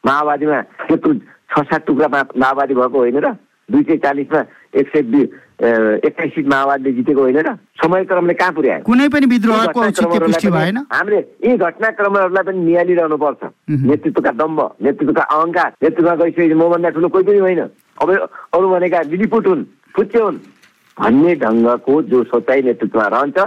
माओवादीमा 0.05 0.59
त्यत्रो 0.89 1.13
छ 1.15 1.55
सात 1.69 1.83
टुक्रा 1.87 2.09
माओवादी 2.39 2.75
भएको 2.75 2.99
होइन 2.99 3.19
र। 3.19 3.35
दुई 3.71 3.83
सय 3.83 3.97
चालिसमा 4.05 4.41
एक 4.75 4.89
सय 4.95 5.01
एक्काइस 5.59 6.35
सिट 6.35 6.47
माओवादीले 6.49 6.93
जितेको 6.97 7.21
होइन 7.21 7.39
र 7.43 7.55
समयक्रमले 7.83 8.35
कहाँ 8.35 8.53
पुर्यायो? 8.55 8.83
कुनै 8.87 9.09
पनि 9.11 9.27
विद्रोहको 9.27 9.81
हामीले 9.83 11.19
यी 11.19 11.57
घटनाक्रमहरूलाई 11.57 12.45
पनि 12.47 12.59
निहालिरहनु 12.65 13.17
पर्छ 13.19 13.43
नेतृत्वका 13.71 14.31
दम्ब 14.39 14.59
नेतृत्वका 14.83 15.23
अहङ्कार 15.23 15.71
नेतृत्वमा 15.83 16.15
गइसकेपछि 16.15 16.55
मभन्दा 16.55 16.89
ठुलो 16.95 17.09
कोही 17.09 17.25
पनि 17.27 17.39
होइन। 17.39 17.61
अब 18.03 18.09
अरू 18.55 18.67
भनेका 18.71 19.01
लिलिपुट 19.11 19.47
हुन् 19.47 19.65
फुच्चे 19.97 20.19
हुन् 20.23 20.39
भन्ने 20.97 21.35
ढङ्गको 21.43 22.03
जो 22.11 22.23
सोचाइ 22.31 22.63
नेतृत्वमा 22.63 23.07
रहन्छ 23.19 23.39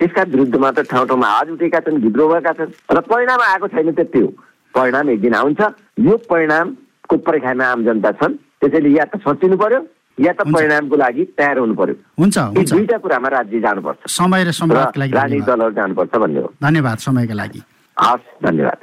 त्यसका 0.00 0.22
विरुद्धमा 0.32 0.70
त 0.70 0.78
ठाउँ 0.90 1.06
ठाउँमा 1.06 1.26
आवाज 1.28 1.50
उठेका 1.54 1.80
छन् 1.86 2.02
विद्रोह 2.02 2.28
भएका 2.34 2.52
छन्। 2.58 2.70
र 2.90 3.00
परिणाम 3.06 3.40
आएको 3.46 3.66
छैन 3.68 3.92
त्यति 3.94 4.18
हो। 4.18 4.28
परिणाम 4.74 5.10
एक 5.10 5.20
दिन 5.20 5.34
आउँछ। 5.34 5.60
यो 6.00 6.16
परिणामको 6.30 7.16
पर्खाइमा 7.16 7.64
आम 7.64 7.84
जनता 7.84 8.10
छन्। 8.18 8.34
त्यसैले 8.60 8.90
या 8.98 9.04
त 9.04 9.16
सचिनु 9.24 9.56
पर्यो 9.56 9.80
या 10.24 10.32
त 10.32 10.40
परिणामको 10.54 10.96
लागि 10.96 11.24
तयार 11.38 11.58
हुनु 11.58 11.74
पर्यो। 11.74 11.94
हुन्छ 12.20 12.36
दुईटा 12.70 12.96
कुरामा 12.98 13.28
राज्य 13.28 13.60
जानुपर्छ। 13.60 13.98
समय 14.12 14.44
र 14.44 14.50
राजनीतिक 14.50 15.44
दलहरू 15.48 15.72
जानुपर्छ 15.80 16.14
भन्ने 16.22 16.40
हो। 16.40 16.48
धन्यवाद 16.62 16.98
समयका 17.06 17.34
लागि। 17.34 17.60
हस् 17.96 18.26
धन्यवाद। 18.44 18.80